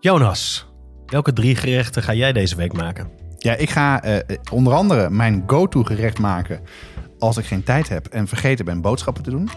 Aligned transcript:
Jonas, 0.00 0.66
welke 1.06 1.32
drie 1.32 1.56
gerechten 1.56 2.02
ga 2.02 2.14
jij 2.14 2.32
deze 2.32 2.56
week 2.56 2.72
maken? 2.72 3.10
Ja, 3.38 3.54
ik 3.54 3.70
ga 3.70 4.02
eh, 4.02 4.36
onder 4.52 4.72
andere 4.72 5.10
mijn 5.10 5.44
go-to 5.46 5.82
gerecht 5.82 6.18
maken 6.18 6.60
als 7.18 7.36
ik 7.36 7.44
geen 7.44 7.62
tijd 7.62 7.88
heb 7.88 8.06
en 8.06 8.28
vergeten 8.28 8.64
ben 8.64 8.80
boodschappen 8.80 9.22
te 9.22 9.30
doen. 9.30 9.48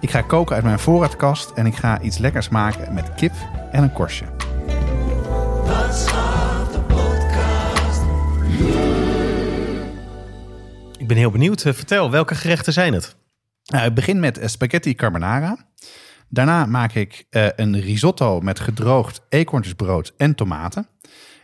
Ik 0.00 0.10
ga 0.10 0.20
koken 0.20 0.54
uit 0.54 0.64
mijn 0.64 0.78
voorraadkast 0.78 1.50
en 1.50 1.66
ik 1.66 1.74
ga 1.74 2.00
iets 2.00 2.18
lekkers 2.18 2.48
maken 2.48 2.94
met 2.94 3.14
kip 3.14 3.32
en 3.70 3.82
een 3.82 3.92
korstje. 3.92 4.24
Ik 10.98 11.08
ben 11.08 11.16
heel 11.16 11.30
benieuwd. 11.30 11.64
Eh, 11.64 11.72
Vertel, 11.72 12.10
welke 12.10 12.34
gerechten 12.34 12.72
zijn 12.72 12.92
het? 12.92 13.16
Nou, 13.64 13.86
ik 13.86 13.94
begin 13.94 14.20
met 14.20 14.38
eh, 14.38 14.48
spaghetti 14.48 14.94
carbonara. 14.94 15.56
Daarna 16.28 16.66
maak 16.66 16.94
ik 16.94 17.26
eh, 17.30 17.46
een 17.56 17.80
risotto 17.80 18.40
met 18.40 18.60
gedroogd 18.60 19.20
eekhoorntjesbrood 19.28 20.12
en 20.16 20.34
tomaten. 20.34 20.86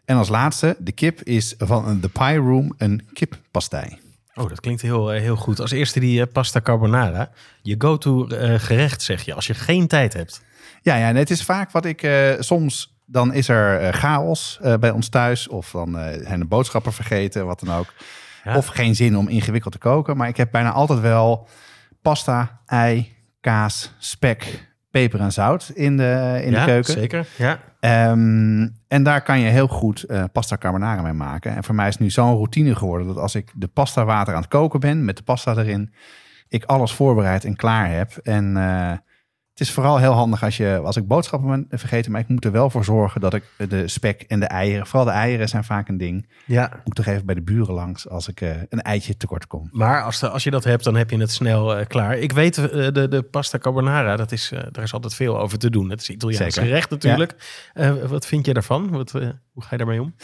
En 0.05 0.16
als 0.16 0.29
laatste, 0.29 0.77
de 0.79 0.93
kip 0.93 1.23
is 1.23 1.55
van 1.59 2.01
The 2.01 2.09
Pie 2.09 2.37
Room 2.37 2.75
een 2.79 3.09
kippastei. 3.12 3.98
Oh, 4.34 4.48
dat 4.48 4.61
klinkt 4.61 4.83
heel, 4.83 5.12
eh, 5.12 5.20
heel 5.20 5.37
goed. 5.37 5.61
Als 5.61 5.70
eerste 5.70 6.01
die 6.01 6.20
eh, 6.20 6.33
pasta 6.33 6.61
carbonara. 6.61 7.30
Je 7.62 7.75
go-to 7.79 8.27
gerecht, 8.59 9.03
zeg 9.03 9.23
je, 9.23 9.34
als 9.34 9.47
je 9.47 9.55
geen 9.55 9.87
tijd 9.87 10.12
hebt. 10.12 10.43
Ja, 10.83 10.97
ja, 10.97 11.09
en 11.09 11.17
het 11.17 11.31
is 11.31 11.45
vaak 11.45 11.70
wat 11.70 11.84
ik 11.84 12.09
soms. 12.39 12.98
Dan 13.06 13.33
is 13.33 13.48
er 13.48 13.92
chaos 13.92 14.61
bij 14.81 14.91
ons 14.91 15.09
thuis. 15.09 15.48
Of 15.48 15.70
dan 15.70 15.92
zijn 16.23 16.41
de 16.41 16.47
boodschappen 16.47 16.92
vergeten, 16.92 17.47
wat 17.47 17.61
dan 17.61 17.75
ook. 17.75 17.92
Ja. 18.45 18.56
Of 18.56 18.67
geen 18.67 18.95
zin 18.95 19.17
om 19.17 19.28
ingewikkeld 19.28 19.73
te 19.73 19.78
koken. 19.78 20.17
Maar 20.17 20.28
ik 20.28 20.37
heb 20.37 20.51
bijna 20.51 20.73
altijd 20.73 21.01
wel 21.01 21.48
pasta, 22.03 22.61
ei, 22.67 23.17
kaas, 23.41 23.92
spek, 23.98 24.70
peper 24.91 25.21
en 25.21 25.33
zout 25.33 25.71
in 25.75 25.97
de, 25.97 26.41
in 26.45 26.51
ja, 26.51 26.65
de 26.65 26.71
keuken. 26.71 26.93
zeker. 26.93 27.27
Ja. 27.37 27.59
Ehm, 27.81 28.69
en 28.89 29.03
daar 29.03 29.23
kan 29.23 29.41
je 29.41 29.48
heel 29.48 29.67
goed 29.67 30.03
eh, 30.03 30.25
pasta 30.33 30.56
carbonara 30.56 31.03
mee 31.03 31.12
maken. 31.12 31.56
En 31.56 31.64
voor 31.64 31.75
mij 31.75 31.89
is 31.89 31.95
het 31.95 32.03
nu 32.03 32.11
zo'n 32.11 32.34
routine 32.34 32.75
geworden 32.75 33.06
dat 33.06 33.17
als 33.17 33.34
ik 33.34 33.53
de 33.55 33.69
pasta 33.69 34.05
water 34.05 34.34
aan 34.34 34.41
het 34.41 34.51
koken 34.51 34.81
ben 34.81 35.05
met 35.05 35.17
de 35.17 35.23
pasta 35.23 35.56
erin, 35.56 35.92
ik 36.48 36.64
alles 36.64 36.92
voorbereid 36.92 37.45
en 37.45 37.56
klaar 37.56 37.91
heb. 37.91 38.17
En 38.23 38.56
eh, 38.56 38.92
het 39.51 39.69
is 39.69 39.70
vooral 39.70 39.98
heel 39.98 40.12
handig 40.12 40.43
als, 40.43 40.56
je, 40.56 40.81
als 40.84 40.97
ik 40.97 41.06
boodschappen 41.06 41.67
ben 41.69 41.79
vergeten, 41.79 42.12
maar 42.12 42.20
ik 42.20 42.29
moet 42.29 42.45
er 42.45 42.53
wel 42.53 42.70
voor 42.70 42.84
zorgen 42.84 43.20
dat 43.20 43.34
ik 43.34 43.45
de 43.69 43.89
spek 43.89 44.23
en 44.23 44.41
de 44.41 44.47
eieren, 44.47 44.87
vooral 44.87 45.05
de 45.05 45.11
eieren 45.11 45.48
zijn 45.48 45.65
vaak 45.65 45.89
een 45.89 45.97
ding, 45.97 46.29
ja. 46.47 46.81
moet 46.84 46.95
toch 46.95 47.07
even 47.07 47.27
bij 47.27 47.34
de 47.34 47.42
buren 47.42 47.75
langs 47.75 48.09
als 48.09 48.29
ik 48.29 48.41
eh, 48.41 48.51
een 48.69 48.83
eitje 48.83 49.17
tekort 49.17 49.47
kom. 49.47 49.69
Maar 49.73 50.03
als, 50.03 50.19
de, 50.20 50.29
als 50.29 50.45
je 50.45 50.51
dat 50.51 50.65
hebt, 50.65 50.84
dan 50.84 50.97
heb 50.97 51.11
je 51.11 51.19
het 51.19 51.31
snel 51.31 51.77
eh, 51.77 51.87
klaar. 51.87 52.19
Ik 52.19 52.33
weet, 52.33 52.59
eh, 52.59 52.69
de, 52.92 53.09
de 53.09 53.23
pasta 53.23 53.59
carbonara, 53.59 54.17
dat 54.17 54.33
is, 54.33 54.53
eh, 54.53 54.61
daar 54.73 54.84
is 54.84 54.92
altijd 54.92 55.15
veel 55.15 55.39
over 55.39 55.59
te 55.59 55.70
doen. 55.70 55.91
Het 55.91 56.01
is 56.01 56.11
Italiaans 56.11 56.55
Zeker. 56.55 56.69
gerecht 56.69 56.91
natuurlijk. 56.91 57.35
Eh, 57.73 57.92
wat 57.92 58.27
vind 58.27 58.47
je 58.47 58.53
daarvan? 58.53 58.91
Wat, 58.91 59.14
eh, 59.14 59.29
hoe 59.53 59.62
ga 59.62 59.69
je 59.70 59.77
daarmee 59.77 60.03
om? 60.03 60.14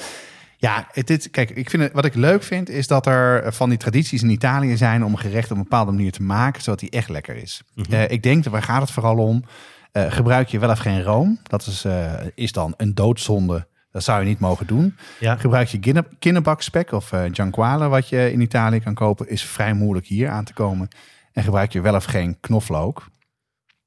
Ja, 0.57 0.89
het, 0.93 1.07
dit, 1.07 1.31
kijk, 1.31 1.51
ik 1.51 1.71
vind 1.71 1.83
het, 1.83 1.93
wat 1.93 2.05
ik 2.05 2.15
leuk 2.15 2.43
vind 2.43 2.69
is 2.69 2.87
dat 2.87 3.07
er 3.07 3.53
van 3.53 3.69
die 3.69 3.79
tradities 3.79 4.23
in 4.23 4.31
Italië 4.31 4.77
zijn 4.77 5.05
om 5.05 5.13
een 5.13 5.19
gerecht 5.19 5.51
op 5.51 5.57
een 5.57 5.63
bepaalde 5.63 5.93
manier 5.93 6.13
te 6.13 6.23
maken, 6.23 6.63
zodat 6.63 6.81
die 6.81 6.91
echt 6.91 7.09
lekker 7.09 7.37
is. 7.37 7.63
Eh, 7.91 8.11
ik 8.11 8.23
denk, 8.23 8.45
dat 8.45 8.53
waar 8.53 8.63
gaat 8.63 8.81
het 8.81 8.91
vooral 8.91 9.17
om? 9.17 9.45
Eh, 9.93 10.13
gebruik 10.13 10.49
je 10.49 10.59
wel 10.59 10.71
of 10.71 10.79
geen 10.79 11.03
room? 11.03 11.39
Dat 11.43 11.67
is, 11.67 11.85
eh, 11.85 12.13
is 12.35 12.53
dan 12.53 12.75
een 12.77 12.95
doodzonde. 12.95 13.67
Dat 13.91 14.05
zou 14.05 14.21
je 14.21 14.27
niet 14.27 14.39
mogen 14.39 14.67
doen. 14.67 14.97
Ja. 15.21 15.37
Gebruik 15.37 15.69
je 15.69 16.05
kinderbakspek 16.19 16.93
of 16.93 17.13
eh 17.13 17.23
gianquale, 17.33 17.89
wat 17.89 18.09
je 18.09 18.33
in 18.33 18.41
Italië 18.41 18.81
kan 18.81 18.95
kopen, 18.95 19.29
is 19.29 19.43
vrij 19.43 19.73
moeilijk 19.73 20.07
hier 20.07 20.29
aan 20.29 20.45
te 20.45 20.53
komen. 20.53 20.89
En 21.33 21.43
gebruik 21.43 21.73
je 21.73 21.81
wel 21.81 21.95
of 21.95 22.05
geen 22.05 22.41
knoflook. 22.41 23.07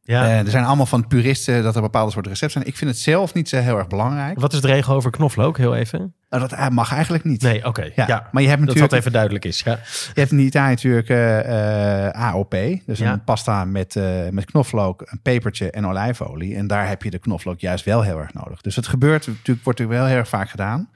Ja. 0.09 0.25
Eh, 0.25 0.39
er 0.39 0.49
zijn 0.49 0.65
allemaal 0.65 0.85
van 0.85 1.07
puristen 1.07 1.63
dat 1.63 1.75
er 1.75 1.81
bepaalde 1.81 2.11
soorten 2.11 2.31
recepten 2.31 2.61
zijn. 2.61 2.73
Ik 2.73 2.77
vind 2.79 2.89
het 2.91 2.99
zelf 2.99 3.33
niet 3.33 3.49
zo 3.49 3.57
heel 3.57 3.77
erg 3.77 3.87
belangrijk. 3.87 4.39
Wat 4.39 4.53
is 4.53 4.61
de 4.61 4.67
regel 4.67 4.95
over 4.95 5.11
knoflook? 5.11 5.57
Heel 5.57 5.75
even. 5.75 6.13
Nou, 6.29 6.41
dat 6.47 6.51
eh, 6.51 6.67
mag 6.67 6.93
eigenlijk 6.93 7.23
niet. 7.23 7.41
Nee, 7.41 7.65
oké. 7.65 7.81
Ja, 7.95 8.07
Ja, 8.07 8.29
maar 8.31 8.41
je 8.41 8.47
hebt 8.47 8.59
natuurlijk 8.61 8.89
dat 8.89 8.99
even 8.99 9.11
duidelijk 9.11 9.45
is. 9.45 9.61
Ja. 9.61 9.71
Je 10.13 10.19
hebt 10.19 10.31
in 10.31 10.39
Italië 10.39 10.69
natuurlijk 10.69 11.09
eh, 11.09 12.07
eh, 12.07 12.13
AOP. 12.13 12.55
Dus 12.85 12.99
Ja. 12.99 13.11
een 13.11 13.23
pasta 13.23 13.65
met, 13.65 13.95
met 14.31 14.45
knoflook, 14.45 15.01
een 15.05 15.21
pepertje 15.21 15.71
en 15.71 15.87
olijfolie. 15.87 16.55
En 16.55 16.67
daar 16.67 16.87
heb 16.87 17.03
je 17.03 17.09
de 17.09 17.19
knoflook 17.19 17.59
juist 17.59 17.85
wel 17.85 18.01
heel 18.01 18.19
erg 18.19 18.33
nodig. 18.33 18.61
Dus 18.61 18.75
het 18.75 18.87
gebeurt 18.87 19.27
natuurlijk, 19.27 19.63
wordt 19.63 19.79
natuurlijk 19.79 19.99
wel 19.99 20.07
heel 20.07 20.17
erg 20.17 20.29
vaak 20.29 20.49
gedaan. 20.49 20.89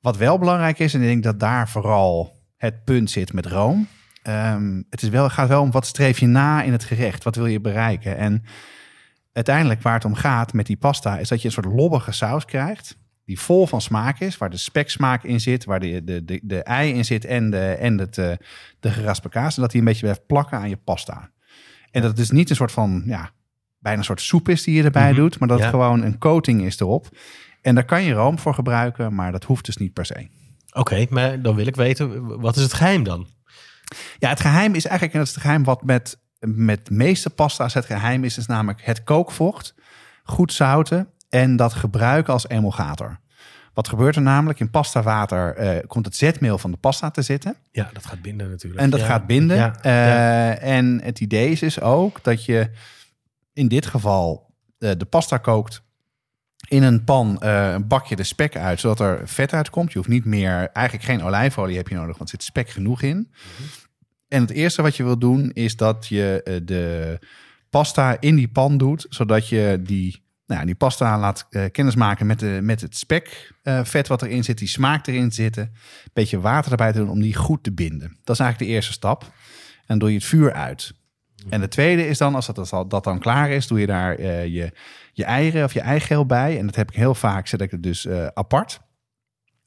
Wat 0.00 0.16
wel 0.16 0.38
belangrijk 0.38 0.78
is, 0.78 0.94
en 0.94 1.00
ik 1.00 1.06
denk 1.06 1.22
dat 1.22 1.40
daar 1.40 1.68
vooral 1.68 2.36
het 2.56 2.84
punt 2.84 3.10
zit 3.10 3.32
met 3.32 3.46
room. 3.46 3.88
Ehm, 4.22 4.82
het 4.90 5.02
is 5.02 5.08
wel, 5.08 5.28
gaat 5.30 5.48
wel 5.48 5.62
om 5.62 5.70
wat 5.70 5.86
streef 5.86 6.18
je 6.18 6.26
na 6.26 6.62
in 6.62 6.72
het 6.72 6.84
gerecht? 6.84 7.24
Wat 7.24 7.36
wil 7.36 7.46
je 7.46 7.60
bereiken? 7.60 8.16
En 8.16 8.42
uiteindelijk 9.32 9.82
waar 9.82 9.94
het 9.94 10.04
om 10.04 10.14
gaat 10.14 10.52
met 10.52 10.66
die 10.66 10.76
pasta... 10.76 11.18
is 11.18 11.28
dat 11.28 11.40
je 11.40 11.46
een 11.46 11.52
soort 11.52 11.66
lobbige 11.66 12.12
saus 12.12 12.44
krijgt... 12.44 12.98
die 13.24 13.40
vol 13.40 13.66
van 13.66 13.80
smaak 13.80 14.20
is, 14.20 14.38
waar 14.38 14.50
de 14.50 14.56
speksmaak 14.56 15.22
in 15.24 15.40
zit... 15.40 15.64
waar 15.64 15.80
de, 15.80 16.04
de, 16.04 16.24
de, 16.24 16.40
de 16.42 16.62
ei 16.62 16.92
in 16.92 17.04
zit 17.04 17.24
en 17.24 17.50
de, 17.50 17.64
en 17.72 17.98
het, 17.98 18.18
eh, 18.18 18.32
de 18.80 18.90
geraspte 18.90 19.28
kaas... 19.28 19.56
en 19.56 19.62
dat 19.62 19.70
die 19.70 19.80
een 19.80 19.86
beetje 19.86 20.02
blijft 20.02 20.26
plakken 20.26 20.58
aan 20.58 20.68
je 20.68 20.76
pasta. 20.76 21.30
En 21.90 22.00
dat 22.00 22.10
het 22.10 22.16
dus 22.16 22.30
niet 22.30 22.50
een 22.50 22.56
soort 22.56 22.72
van... 22.72 23.02
ja, 23.06 23.30
bijna 23.78 23.98
een 23.98 24.04
soort 24.04 24.20
soep 24.20 24.48
is 24.48 24.62
die 24.62 24.74
je 24.74 24.82
erbij 24.82 25.10
Mhm. 25.10 25.20
doet... 25.20 25.38
maar 25.38 25.48
dat 25.48 25.58
Ja. 25.58 25.64
het 25.64 25.72
gewoon 25.74 26.02
een 26.02 26.18
coating 26.18 26.62
is 26.64 26.80
erop... 26.80 27.08
En 27.62 27.74
daar 27.74 27.84
kan 27.84 28.02
je 28.02 28.12
room 28.12 28.38
voor 28.38 28.54
gebruiken, 28.54 29.14
maar 29.14 29.32
dat 29.32 29.44
hoeft 29.44 29.64
dus 29.64 29.76
niet 29.76 29.92
per 29.92 30.06
se. 30.06 30.28
Oké, 30.72 31.06
maar 31.10 31.42
dan 31.42 31.54
wil 31.54 31.66
ik 31.66 31.76
weten, 31.76 32.26
wat 32.40 32.56
is 32.56 32.62
het 32.62 32.72
geheim 32.72 33.02
dan? 33.02 33.26
Ja, 34.18 34.28
het 34.28 34.40
geheim 34.40 34.74
is 34.74 34.84
eigenlijk, 34.84 35.12
en 35.12 35.18
dat 35.18 35.28
is 35.28 35.34
het 35.34 35.42
geheim 35.42 35.64
wat 35.64 35.82
met, 35.84 36.18
met 36.40 36.86
de 36.86 36.94
meeste 36.94 37.30
pasta's 37.30 37.74
het 37.74 37.84
geheim 37.84 38.24
is, 38.24 38.38
is 38.38 38.46
namelijk 38.46 38.80
het 38.84 39.04
kookvocht, 39.04 39.74
goed 40.24 40.52
zouten 40.52 41.08
en 41.28 41.56
dat 41.56 41.72
gebruiken 41.72 42.32
als 42.32 42.48
emulgator. 42.48 43.18
Wat 43.74 43.88
gebeurt 43.88 44.16
er 44.16 44.22
namelijk? 44.22 44.60
In 44.60 44.70
pastawater 44.70 45.54
eh 45.56 45.86
komt 45.86 46.04
het 46.04 46.16
zetmeel 46.16 46.58
van 46.58 46.70
de 46.70 46.76
pasta 46.76 47.10
te 47.10 47.22
zitten. 47.22 47.56
Ja, 47.70 47.90
dat 47.92 48.06
gaat 48.06 48.22
binden 48.22 48.50
natuurlijk. 48.50 48.82
En 48.82 48.90
dat 48.90 49.00
Ja. 49.00 49.06
gaat 49.06 49.26
binden. 49.26 49.56
Ja, 49.56 49.74
Eh, 49.82 49.92
ja. 49.92 50.54
En 50.58 51.00
het 51.02 51.20
idee 51.20 51.50
is 51.50 51.60
dus 51.60 51.80
ook 51.80 52.24
dat 52.24 52.44
je 52.44 52.70
in 53.52 53.68
dit 53.68 53.86
geval 53.86 54.54
eh, 54.78 54.90
de 54.96 55.04
pasta 55.04 55.36
kookt 55.38 55.82
in 56.68 56.82
een 56.82 57.04
pan, 57.04 57.40
eh, 57.40 57.72
een 57.72 57.86
bakje 57.86 58.16
de 58.16 58.22
spek 58.22 58.56
uit, 58.56 58.80
zodat 58.80 59.00
er 59.00 59.28
vet 59.28 59.52
uitkomt. 59.52 59.92
Je 59.92 59.98
hoeft 59.98 60.10
niet 60.10 60.24
meer, 60.24 60.70
eigenlijk 60.72 61.06
geen 61.06 61.22
olijfolie 61.22 61.76
heb 61.76 61.88
je 61.88 61.94
nodig, 61.94 62.18
want 62.18 62.30
er 62.30 62.36
zit 62.36 62.42
spek 62.42 62.70
genoeg 62.70 63.02
in. 63.02 63.16
Mhm. 63.16 63.68
En 64.28 64.40
het 64.40 64.50
eerste 64.50 64.82
wat 64.82 64.96
je 64.96 65.04
wil 65.04 65.18
doen 65.18 65.50
is 65.52 65.76
dat 65.76 66.06
je 66.06 66.40
eh, 66.44 66.54
de 66.62 67.18
pasta 67.70 68.16
in 68.20 68.34
die 68.34 68.48
pan 68.48 68.78
doet, 68.78 69.06
zodat 69.08 69.48
je 69.48 69.80
die, 69.82 70.22
nou, 70.46 70.60
ja, 70.60 70.66
die 70.66 70.74
pasta 70.74 71.18
laat 71.18 71.46
eh, 71.50 71.64
kennismaken 71.72 72.26
met, 72.26 72.38
de, 72.38 72.58
met 72.62 72.80
het 72.80 72.96
spekvet 72.96 73.88
vet 73.88 74.08
wat 74.08 74.22
erin 74.22 74.44
zit, 74.44 74.58
die 74.58 74.68
smaak 74.68 75.06
erin 75.06 75.32
zitten. 75.32 75.62
Een 75.62 76.10
beetje 76.12 76.40
water 76.40 76.70
erbij 76.70 76.92
te 76.92 76.98
doen 76.98 77.10
om 77.10 77.20
die 77.20 77.34
goed 77.34 77.62
te 77.62 77.72
binden. 77.72 78.16
Dat 78.24 78.34
is 78.34 78.40
eigenlijk 78.40 78.70
de 78.70 78.76
eerste 78.76 78.92
stap. 78.92 79.22
En 79.22 79.84
dan 79.86 79.98
doe 79.98 80.08
je 80.08 80.14
het 80.14 80.24
vuur 80.24 80.52
uit. 80.52 80.92
En 81.48 81.60
de 81.60 81.68
tweede 81.68 82.08
is 82.08 82.18
dan, 82.18 82.34
als 82.34 82.46
dat, 82.46 82.58
als 82.58 82.88
dat 82.88 83.04
dan 83.04 83.18
klaar 83.18 83.50
is, 83.50 83.66
doe 83.66 83.80
je 83.80 83.86
daar 83.86 84.20
je, 84.22 84.72
je 85.18 85.24
eieren 85.24 85.64
of 85.64 85.72
je 85.72 85.80
eigeel 85.80 86.26
bij. 86.26 86.58
En 86.58 86.66
dat 86.66 86.74
heb 86.74 86.90
ik 86.90 86.96
heel 86.96 87.14
vaak, 87.14 87.46
zet 87.46 87.60
ik 87.60 87.70
het 87.70 87.82
dus 87.82 88.06
eh, 88.06 88.26
apart 88.26 88.80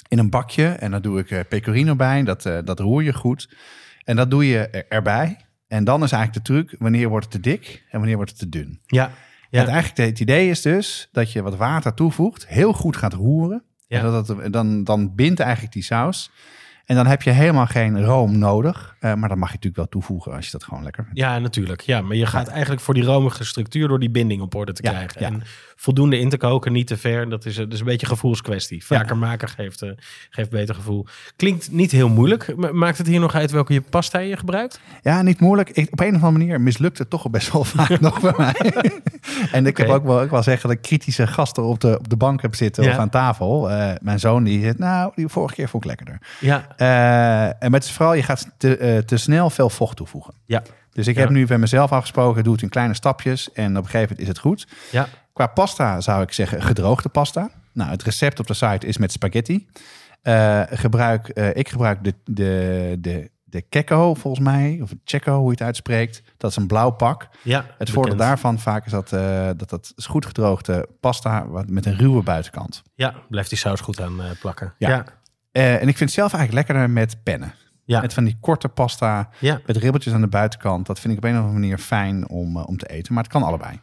in 0.07 0.19
een 0.19 0.29
bakje. 0.29 0.67
En 0.67 0.91
dan 0.91 1.01
doe 1.01 1.19
ik 1.19 1.31
eh, 1.31 1.39
pecorino 1.49 1.95
bij. 1.95 2.23
Dat, 2.23 2.45
eh, 2.45 2.57
dat 2.63 2.79
roer 2.79 3.03
je 3.03 3.13
goed. 3.13 3.55
En 4.03 4.15
dat 4.15 4.31
doe 4.31 4.47
je 4.47 4.67
er- 4.67 4.85
erbij. 4.89 5.37
En 5.67 5.83
dan 5.83 6.03
is 6.03 6.11
eigenlijk 6.11 6.45
de 6.45 6.53
truc, 6.53 6.75
wanneer 6.79 7.09
wordt 7.09 7.25
het 7.33 7.43
te 7.43 7.49
dik 7.49 7.83
en 7.89 7.97
wanneer 7.99 8.15
wordt 8.15 8.31
het 8.31 8.39
te 8.39 8.49
dun. 8.49 8.79
Ja, 8.85 9.11
Ja. 9.49 9.61
En 9.61 9.67
eigenlijk 9.67 10.09
het 10.09 10.19
idee 10.19 10.49
is 10.49 10.61
dus 10.61 11.09
dat 11.11 11.31
je 11.31 11.41
wat 11.41 11.55
water 11.55 11.93
toevoegt, 11.93 12.47
heel 12.47 12.73
goed 12.73 12.97
gaat 12.97 13.13
roeren. 13.13 13.63
Ja. 13.87 13.97
En 13.99 14.03
dat 14.11 14.27
het, 14.27 14.53
dan, 14.53 14.83
dan 14.83 15.15
bindt 15.15 15.39
eigenlijk 15.39 15.73
die 15.73 15.83
saus. 15.83 16.31
En 16.85 16.95
dan 16.95 17.07
heb 17.07 17.21
je 17.21 17.29
helemaal 17.29 17.65
geen 17.65 18.03
room 18.05 18.37
nodig. 18.37 18.95
Eh, 18.99 19.13
maar 19.13 19.29
dat 19.29 19.37
mag 19.37 19.47
je 19.49 19.55
natuurlijk 19.55 19.75
wel 19.75 19.87
toevoegen 19.87 20.33
als 20.33 20.45
je 20.45 20.51
dat 20.51 20.63
gewoon 20.63 20.83
lekker 20.83 21.03
vindt. 21.03 21.19
Ja, 21.19 21.39
natuurlijk. 21.39 21.81
Ja, 21.81 22.01
maar 22.01 22.15
je 22.15 22.25
gaat 22.25 22.47
eigenlijk 22.47 22.81
voor 22.81 22.93
die 22.93 23.03
romige 23.03 23.43
structuur 23.43 23.87
door 23.87 23.99
die 23.99 24.09
binding 24.09 24.41
op 24.41 24.55
orde 24.55 24.73
te 24.73 24.83
Ja, 24.83 24.91
krijgen. 24.91 25.21
ja. 25.21 25.27
En 25.27 25.41
voldoende 25.81 26.19
in 26.19 26.29
te 26.29 26.37
koken, 26.37 26.71
niet 26.71 26.87
te 26.87 26.97
ver. 26.97 27.29
Dat 27.29 27.45
is, 27.45 27.55
dat 27.55 27.73
is 27.73 27.79
een 27.79 27.85
beetje 27.85 28.05
een 28.05 28.11
gevoelskwestie. 28.13 28.85
Vaker 28.85 29.17
maken 29.17 29.49
geeft, 29.49 29.81
eh, 29.81 29.89
geeft 30.29 30.49
beter 30.49 30.75
gevoel. 30.75 31.05
Klinkt 31.35 31.71
niet 31.71 31.91
heel 31.91 32.09
moeilijk. 32.09 32.55
Ma- 32.55 32.71
Maakt 32.71 32.97
het 32.97 33.07
hier 33.07 33.19
nog 33.19 33.35
uit 33.35 33.51
welke 33.51 33.73
je 33.73 33.81
pasta 33.81 34.19
je 34.19 34.37
gebruikt? 34.37 34.79
Ja, 35.01 35.21
niet 35.21 35.39
moeilijk. 35.39 35.69
Ik, 35.69 35.87
op 35.91 35.99
een 35.99 36.07
of 36.15 36.23
andere 36.23 36.31
manier 36.31 36.61
mislukt 36.61 36.97
het 36.97 37.09
toch 37.09 37.29
best 37.29 37.51
wel 37.51 37.63
vaak 37.75 37.99
nog 37.99 38.19
bij 38.21 38.33
mij. 38.37 38.73
en 39.51 39.65
ik 39.65 39.77
heb 39.77 39.89
ook 39.89 40.03
wel, 40.03 40.21
ik 40.23 40.29
wel 40.29 40.43
zeggen 40.43 40.67
dat 40.69 40.77
ik 40.77 40.83
kritische 40.83 41.27
gasten 41.27 41.63
op 41.63 41.79
de, 41.79 41.97
op 41.99 42.09
de 42.09 42.17
bank 42.17 42.41
heb 42.41 42.55
zitten 42.55 42.83
Ja. 42.83 42.91
of 42.91 42.97
aan 42.97 43.09
tafel. 43.09 43.69
Eh, 43.71 43.93
mijn 44.01 44.19
zoon 44.19 44.43
die 44.43 44.61
zegt, 44.61 44.77
nou, 44.77 45.11
die 45.15 45.27
vorige 45.27 45.55
keer 45.55 45.69
vond 45.69 45.83
ik 45.83 45.89
lekkerder. 45.89 46.21
Ja, 46.39 46.75
en 47.59 47.71
met 47.71 47.89
vooral, 47.91 48.13
je 48.13 48.23
gaat 48.23 48.47
te, 48.57 49.03
te 49.05 49.17
snel 49.17 49.49
veel 49.49 49.69
vocht 49.69 49.97
toevoegen. 49.97 50.33
ja, 50.45 50.63
Dus 50.93 51.07
ik 51.07 51.15
Ja. 51.15 51.21
heb 51.21 51.29
nu 51.29 51.45
bij 51.45 51.57
mezelf 51.57 51.91
afgesproken, 51.91 52.43
doe 52.43 52.53
het 52.53 52.61
in 52.61 52.69
kleine 52.69 52.93
stapjes. 52.93 53.51
En 53.51 53.69
op 53.77 53.83
een 53.83 53.89
gegeven 53.89 54.01
moment 54.01 54.19
is 54.19 54.27
het 54.27 54.39
goed. 54.39 54.67
ja. 54.91 55.07
Qua 55.33 55.47
pasta 55.47 56.01
zou 56.01 56.21
ik 56.21 56.31
zeggen 56.33 56.61
gedroogde 56.61 57.09
pasta. 57.09 57.49
Nou, 57.73 57.89
het 57.89 58.03
recept 58.03 58.39
op 58.39 58.47
de 58.47 58.53
site 58.53 58.87
is 58.87 58.97
met 58.97 59.11
spaghetti. 59.11 59.67
Eh, 60.21 60.61
gebruik, 60.69 61.27
eh, 61.27 61.55
ik 61.55 61.69
gebruik 61.69 62.03
de, 62.03 62.13
de, 62.25 62.97
de, 62.99 63.31
de 63.43 63.61
Kekko, 63.61 64.13
volgens 64.13 64.45
mij. 64.45 64.79
Of 64.81 64.91
Checo, 65.03 65.35
hoe 65.37 65.45
je 65.45 65.51
het 65.51 65.61
uitspreekt. 65.61 66.23
Dat 66.37 66.49
is 66.51 66.57
een 66.57 66.67
blauw 66.67 66.89
pak. 66.89 67.27
Ja, 67.43 67.65
Het 67.77 67.89
voordeel 67.89 68.15
daarvan 68.15 68.59
vaak 68.59 68.85
is 68.85 68.91
dat, 68.91 69.13
eh, 69.13 69.49
dat 69.57 69.69
dat 69.69 69.93
is 69.95 70.05
goed 70.05 70.25
gedroogde 70.25 70.87
pasta 70.99 71.47
wat- 71.47 71.69
met 71.69 71.85
een 71.85 71.95
ruwe 71.97 72.23
buitenkant. 72.23 72.81
Ja, 72.95 73.13
blijft 73.29 73.49
die 73.49 73.57
saus 73.57 73.79
goed 73.79 74.01
aan 74.01 74.19
plakken. 74.39 74.73
Ja. 74.77 74.89
Ja, 74.89 75.05
en 75.51 75.87
ik 75.87 75.97
vind 75.97 75.99
het 75.99 76.11
zelf 76.11 76.33
eigenlijk 76.33 76.53
lekkerder 76.53 76.89
met 76.93 77.23
pennen. 77.23 77.53
ja, 77.85 78.01
Met 78.01 78.13
van 78.13 78.23
die 78.23 78.37
korte 78.41 78.67
pasta 78.69 79.29
ja. 79.39 79.59
met 79.65 79.77
ribbeltjes 79.77 80.13
aan 80.13 80.21
de 80.21 80.27
buitenkant. 80.27 80.85
Dat 80.85 80.99
vind 80.99 81.13
ik 81.13 81.19
op 81.19 81.23
een 81.25 81.31
of 81.35 81.37
andere 81.37 81.59
manier 81.59 81.77
fijn 81.77 82.29
om, 82.29 82.57
om 82.57 82.77
te 82.77 82.87
eten. 82.87 83.13
Maar 83.13 83.23
het 83.23 83.31
kan 83.31 83.43
allebei. 83.43 83.79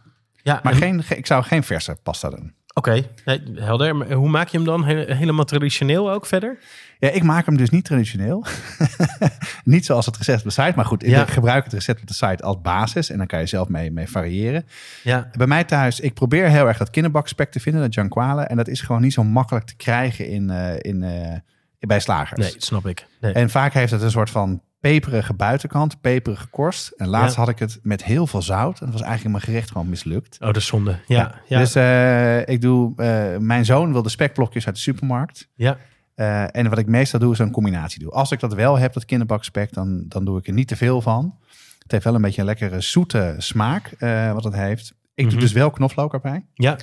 Ja. 0.48 0.60
Maar 0.62 0.72
en- 0.72 0.78
geen, 0.78 1.02
ge- 1.02 1.16
ik 1.16 1.26
zou 1.26 1.42
geen 1.44 1.62
verse 1.62 1.96
pasta 2.02 2.30
doen. 2.30 2.54
Oké, 2.74 3.02
nee, 3.24 3.42
helder. 3.54 3.96
Maar 3.96 4.10
hoe 4.12 4.28
maak 4.28 4.48
je 4.48 4.56
hem 4.56 4.66
dan? 4.66 4.84
He- 4.84 5.14
helemaal 5.14 5.44
traditioneel 5.44 6.10
ook 6.12 6.26
verder? 6.26 6.58
Ja, 6.98 7.08
ik 7.10 7.22
maak 7.22 7.46
hem 7.46 7.56
dus 7.56 7.70
niet 7.70 7.84
traditioneel. 7.84 8.44
niet 9.64 9.84
zoals 9.86 10.06
het 10.06 10.16
recept 10.16 10.38
op 10.38 10.44
de 10.44 10.50
site. 10.50 10.72
Maar 10.76 10.84
goed, 10.84 11.02
Ja. 11.06 11.22
ik 11.22 11.28
gebruik 11.28 11.64
het 11.64 11.72
recept 11.72 12.00
op 12.00 12.06
de 12.06 12.14
site 12.14 12.42
als 12.42 12.60
basis. 12.62 13.10
En 13.10 13.18
dan 13.18 13.26
kan 13.26 13.38
je 13.40 13.46
zelf 13.46 13.68
mee, 13.68 13.90
mee 13.90 14.08
variëren. 14.08 14.66
Ja, 15.02 15.30
Bij 15.36 15.46
mij 15.46 15.64
thuis, 15.64 16.00
ik 16.00 16.14
probeer 16.14 16.48
heel 16.48 16.66
erg 16.68 16.78
dat 16.78 16.90
kinderbakspek 16.90 17.50
te 17.50 17.60
vinden, 17.60 17.82
dat 17.82 17.94
Gianquale. 17.94 18.42
En 18.42 18.56
dat 18.56 18.68
is 18.68 18.80
gewoon 18.80 19.02
niet 19.02 19.12
zo 19.12 19.24
makkelijk 19.24 19.66
te 19.66 19.76
krijgen 19.76 20.28
in, 20.28 20.50
eh, 20.50 20.74
in, 20.78 21.02
eh, 21.02 21.36
bij 21.78 22.00
slagers. 22.00 22.40
nee, 22.40 22.54
snap 22.56 22.86
ik. 22.86 23.06
Nee. 23.20 23.32
En 23.32 23.50
vaak 23.50 23.72
heeft 23.72 23.92
het 23.92 24.02
een 24.02 24.10
soort 24.10 24.30
van 24.30 24.62
peperige 24.80 25.34
buitenkant, 25.34 26.00
peperige 26.00 26.46
korst. 26.46 26.88
En 26.96 27.08
laatst 27.08 27.34
Ja. 27.34 27.40
had 27.40 27.48
ik 27.50 27.58
het 27.58 27.78
met 27.82 28.04
heel 28.04 28.26
veel 28.26 28.42
zout. 28.42 28.78
En 28.80 28.84
dat 28.86 28.92
was 28.94 29.02
eigenlijk 29.02 29.30
mijn 29.32 29.44
gerecht 29.44 29.70
gewoon 29.70 29.88
mislukt. 29.88 30.36
Oh, 30.40 30.46
dat 30.46 30.56
is 30.56 30.66
zonde. 30.66 30.98
Ja, 31.06 31.34
ja, 31.46 31.58
Dus 31.58 31.74
eh, 31.74 32.48
ik 32.48 32.60
doe, 32.60 32.92
eh, 32.96 33.36
mijn 33.38 33.64
zoon 33.64 33.92
wil 33.92 34.02
de 34.02 34.08
spekblokjes 34.08 34.66
uit 34.66 34.74
de 34.74 34.80
supermarkt. 34.80 35.48
ja. 35.54 35.76
Eh, 36.14 36.56
en 36.56 36.68
wat 36.68 36.78
ik 36.78 36.86
meestal 36.86 37.20
doe, 37.20 37.32
is 37.32 37.38
een 37.38 37.50
combinatie 37.50 38.00
doen. 38.00 38.10
Als 38.10 38.30
ik 38.32 38.40
dat 38.40 38.54
wel 38.54 38.78
heb, 38.78 38.92
dat 38.92 39.04
kinderbakspek, 39.04 39.72
dan, 39.72 40.04
dan 40.08 40.24
doe 40.24 40.38
ik 40.38 40.46
er 40.46 40.52
niet 40.52 40.68
te 40.68 40.76
veel 40.76 41.00
van. 41.00 41.34
Het 41.82 41.92
heeft 41.92 42.04
wel 42.04 42.14
een 42.14 42.20
beetje 42.22 42.40
een 42.40 42.46
lekkere 42.46 42.80
zoete 42.80 43.34
smaak, 43.38 43.90
wat 44.32 44.44
het 44.44 44.54
heeft. 44.54 44.94
Ik 45.14 45.24
Mhm. 45.24 45.32
doe 45.32 45.42
dus 45.42 45.52
wel 45.52 45.70
knoflook 45.70 46.12
erbij. 46.12 46.44
ja. 46.54 46.76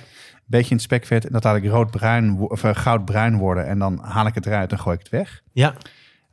Beetje 0.46 0.70
in 0.70 0.76
het 0.76 0.86
spekvet. 0.86 1.26
En 1.26 1.32
dat 1.32 1.44
laat 1.44 1.56
ik 1.56 1.66
roodbruin 1.66 2.38
of 2.40 2.62
goudbruin 2.74 3.38
worden. 3.38 3.68
En 3.68 3.80
dan 3.80 4.00
haal 4.04 4.28
ik 4.28 4.36
het 4.36 4.46
eruit 4.46 4.72
en 4.72 4.80
gooi 4.80 4.96
ik 4.96 5.02
het 5.02 5.12
weg. 5.12 5.42
ja. 5.54 5.74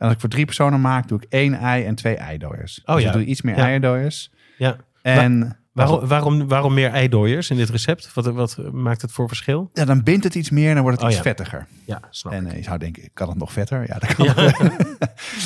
En 0.02 0.08
als 0.08 0.14
ik 0.14 0.20
voor 0.20 0.28
drie 0.30 0.44
personen 0.44 0.80
maak, 0.80 1.08
doe 1.08 1.18
ik 1.22 1.26
één 1.28 1.54
ei 1.54 1.84
en 1.84 1.94
twee 1.94 2.16
eidooiers. 2.16 2.82
Oh 2.84 2.94
dus 2.94 3.02
ja. 3.04 3.08
ik 3.10 3.14
doe 3.16 3.24
iets 3.24 3.42
meer 3.42 3.56
Ja. 3.56 3.64
eidooiers. 3.64 4.32
ja. 4.58 4.76
En 5.02 5.56
Waarom, 5.72 6.06
waarom, 6.06 6.48
waarom 6.48 6.74
meer 6.74 6.90
eidooiers 6.90 7.50
in 7.50 7.56
dit 7.56 7.68
recept? 7.70 8.14
Wat, 8.14 8.26
wat 8.26 8.58
maakt 8.72 9.02
het 9.02 9.12
voor 9.12 9.28
verschil? 9.28 9.70
ja, 9.72 9.84
dan 9.84 10.02
bindt 10.02 10.24
het 10.24 10.34
iets 10.34 10.50
meer 10.50 10.68
en 10.68 10.74
dan 10.74 10.82
wordt 10.82 10.96
het 10.98 11.06
Oh 11.06 11.14
iets 11.14 11.22
ja. 11.24 11.28
vettiger. 11.34 11.66
Ja, 11.84 12.00
snap 12.10 12.32
En 12.32 12.46
ik. 12.46 12.50
eh, 12.52 12.58
je 12.58 12.64
zou 12.64 12.78
denken, 12.78 13.10
kan 13.14 13.28
het 13.28 13.38
nog 13.38 13.52
vetter? 13.52 13.86
Ja, 13.86 13.98
dat 13.98 14.14
kan. 14.14 14.26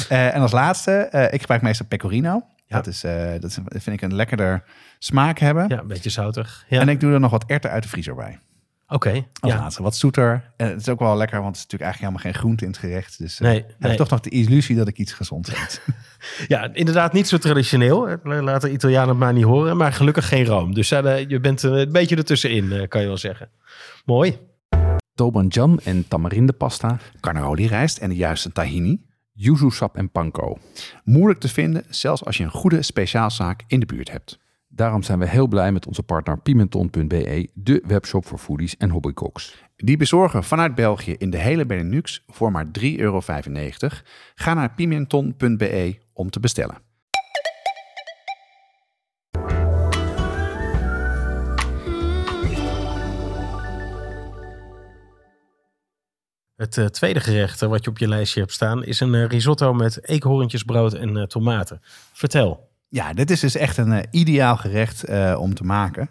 Eh, 0.08 0.34
en 0.34 0.40
als 0.40 0.52
laatste, 0.52 0.90
eh, 0.92 1.32
ik 1.32 1.40
gebruik 1.40 1.62
meestal 1.62 1.86
pecorino. 1.86 2.42
Ja. 2.66 2.76
Dat, 2.76 2.86
is, 2.86 3.00
dat 3.40 3.60
vind 3.68 3.86
ik 3.86 4.02
een 4.02 4.14
lekkerder 4.14 4.64
smaak 4.98 5.38
hebben. 5.38 5.68
Ja, 5.68 5.78
een 5.80 5.86
beetje 5.86 6.10
zoutig. 6.10 6.64
Ja. 6.68 6.80
En 6.80 6.88
ik 6.88 7.00
doe 7.00 7.12
er 7.12 7.20
nog 7.20 7.30
wat 7.30 7.44
erwten 7.46 7.70
uit 7.70 7.82
de 7.82 7.88
vriezer 7.88 8.14
bij. 8.14 8.38
Oké, 8.88 9.26
Als 9.40 9.52
ja. 9.52 9.58
laatste, 9.58 9.82
wat 9.82 9.96
zoeter. 9.96 10.52
En 10.56 10.68
het 10.68 10.80
is 10.80 10.88
ook 10.88 10.98
wel 10.98 11.16
lekker, 11.16 11.42
want 11.42 11.56
het 11.56 11.56
is 11.56 11.62
natuurlijk 11.62 11.90
eigenlijk 11.90 12.12
helemaal 12.12 12.32
geen 12.32 12.40
groente 12.42 12.64
in 12.64 12.70
het 12.70 12.80
gerecht. 12.80 13.18
Dus 13.18 13.40
eh, 13.40 13.48
Nee, 13.48 13.56
heb 13.56 13.74
nee. 13.78 13.92
ik 13.92 13.98
toch 13.98 14.10
nog 14.10 14.20
de 14.20 14.30
illusie 14.30 14.76
dat 14.76 14.88
ik 14.88 14.98
iets 14.98 15.12
gezonds 15.12 15.50
eet. 15.50 15.82
ja, 16.48 16.68
inderdaad 16.72 17.12
niet 17.12 17.28
zo 17.28 17.38
traditioneel. 17.38 18.16
Laat 18.22 18.60
de 18.60 18.72
Italianen 18.72 19.08
het 19.08 19.18
maar 19.18 19.32
niet 19.32 19.44
horen. 19.44 19.76
Maar 19.76 19.92
gelukkig 19.92 20.28
geen 20.28 20.44
room. 20.44 20.74
Dus 20.74 20.90
eh, 20.90 21.28
je 21.28 21.40
bent 21.40 21.64
eh, 21.64 21.72
een 21.72 21.92
beetje 21.92 22.16
ertussenin, 22.16 22.72
eh, 22.72 22.88
kan 22.88 23.00
je 23.00 23.06
wel 23.06 23.16
zeggen. 23.16 23.48
Mooi. 24.04 24.38
Tobanjam 25.14 25.78
en 25.84 26.08
tamarindepasta, 26.08 26.98
Carnaroli 27.20 27.66
rijst 27.66 27.98
en 27.98 28.08
de 28.08 28.16
juiste 28.16 28.52
tahini. 28.52 29.04
yuzu 29.32 29.70
sap 29.70 29.96
en 29.96 30.10
panko. 30.10 30.58
Moeilijk 31.04 31.40
te 31.40 31.48
vinden, 31.48 31.84
zelfs 31.88 32.24
als 32.24 32.36
je 32.36 32.44
een 32.44 32.50
goede 32.50 32.82
speciaalzaak 32.82 33.62
in 33.66 33.80
de 33.80 33.86
buurt 33.86 34.10
hebt. 34.10 34.38
Daarom 34.76 35.02
zijn 35.02 35.18
we 35.18 35.28
heel 35.28 35.46
blij 35.46 35.72
met 35.72 35.86
onze 35.86 36.02
partner 36.02 36.38
Pimenton.be, 36.38 37.48
de 37.54 37.82
webshop 37.86 38.26
voor 38.26 38.38
foodies 38.38 38.76
en 38.76 38.90
hobbycooks. 38.90 39.64
Die 39.76 39.96
bezorgen 39.96 40.44
vanuit 40.44 40.74
België 40.74 41.12
in 41.12 41.30
de 41.30 41.36
hele 41.36 41.66
Benelux 41.66 42.24
voor 42.26 42.50
maar 42.52 42.66
3,95 42.80 42.82
euro. 42.96 43.20
Ga 44.34 44.54
naar 44.54 44.74
pimenton.be 44.74 45.98
om 46.12 46.30
te 46.30 46.40
bestellen. 46.40 46.76
Het 56.56 56.78
eh, 56.78 56.84
tweede 56.84 57.20
gerecht 57.20 57.60
wat 57.60 57.84
je 57.84 57.90
op 57.90 57.98
je 57.98 58.08
lijstje 58.08 58.40
hebt 58.40 58.52
staan... 58.52 58.84
is 58.84 59.00
een 59.00 59.14
eh, 59.14 59.26
risotto 59.26 59.72
met 59.72 60.08
eekhoorntjesbrood 60.08 60.92
en 60.92 61.16
eh, 61.16 61.22
tomaten. 61.22 61.80
Vertel. 62.12 62.65
Ja, 62.88 63.12
dit 63.12 63.30
is 63.30 63.40
dus 63.40 63.56
echt 63.56 63.76
een 63.76 63.92
eh, 63.92 64.02
ideaal 64.10 64.56
gerecht 64.56 65.04
eh, 65.04 65.36
om 65.40 65.54
te 65.54 65.64
maken. 65.64 66.10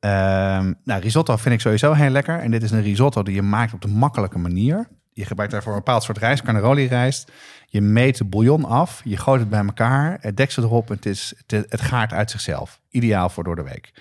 Ehm, 0.00 0.72
nou, 0.84 1.00
risotto 1.00 1.36
vind 1.36 1.54
ik 1.54 1.60
sowieso 1.60 1.92
heel 1.92 2.10
lekker. 2.10 2.38
En 2.38 2.50
dit 2.50 2.62
is 2.62 2.70
een 2.70 2.82
risotto 2.82 3.22
die 3.22 3.34
je 3.34 3.42
maakt 3.42 3.72
op 3.72 3.80
de 3.80 3.88
makkelijke 3.88 4.38
manier. 4.38 4.88
Je 5.12 5.24
gebruikt 5.24 5.52
daarvoor 5.52 5.72
een 5.72 5.78
bepaald 5.78 6.02
soort 6.02 6.18
rijst, 6.18 6.42
carnaroli 6.42 6.86
rijst. 6.86 7.32
Je 7.66 7.80
meet 7.80 8.18
de 8.18 8.24
bouillon 8.24 8.64
af, 8.64 9.00
je 9.04 9.16
gooit 9.16 9.40
het 9.40 9.50
bij 9.50 9.64
elkaar, 9.64 10.18
het 10.20 10.36
deksel 10.36 10.62
erop 10.62 10.88
en 10.88 10.96
het, 10.96 11.06
is, 11.06 11.34
het, 11.46 12.12
uit 12.12 12.30
zichzelf. 12.30 12.80
Ideaal 12.90 13.28
voor 13.28 13.44
door 13.44 13.56
de 13.56 13.62
week. 13.62 13.92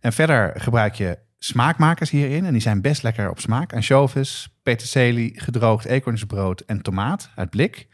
En 0.00 0.12
verder 0.12 0.60
gebruik 0.60 0.94
je 0.94 1.18
smaakmakers 1.38 2.10
hierin 2.10 2.44
en 2.44 2.52
die 2.52 2.62
zijn 2.62 2.80
best 2.80 3.02
lekker 3.02 3.30
op 3.30 3.40
smaak. 3.40 3.72
Anchovies, 3.72 4.58
peterselie, 4.62 5.40
gedroogd 5.40 5.84
eekhoornsbrood 5.84 6.60
en 6.60 6.82
tomaat 6.82 7.30
uit 7.34 7.50
blik. 7.50 7.88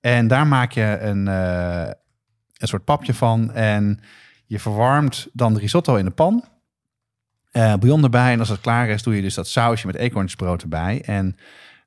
En 0.00 0.28
daar 0.28 0.46
maak 0.46 0.72
je 0.72 0.98
een, 1.00 1.28
eh, 1.28 1.90
een 2.62 2.68
soort 2.68 2.84
papje 2.84 3.14
van 3.14 3.52
en 3.52 4.00
je 4.46 4.60
verwarmt 4.60 5.28
dan 5.32 5.54
de 5.54 5.60
risotto 5.60 5.96
in 5.96 6.04
de 6.04 6.10
pan. 6.10 6.44
Eh 7.50 7.74
bouillon 7.74 8.02
erbij 8.02 8.32
en 8.32 8.38
als 8.38 8.48
het 8.48 8.60
klaar 8.60 8.88
is 8.88 9.02
doe 9.02 9.16
je 9.16 9.22
dus 9.22 9.34
dat 9.34 9.48
sausje 9.48 9.86
met 9.86 9.96
eekhoornsbrood 9.96 10.62
erbij. 10.62 11.02
En 11.04 11.36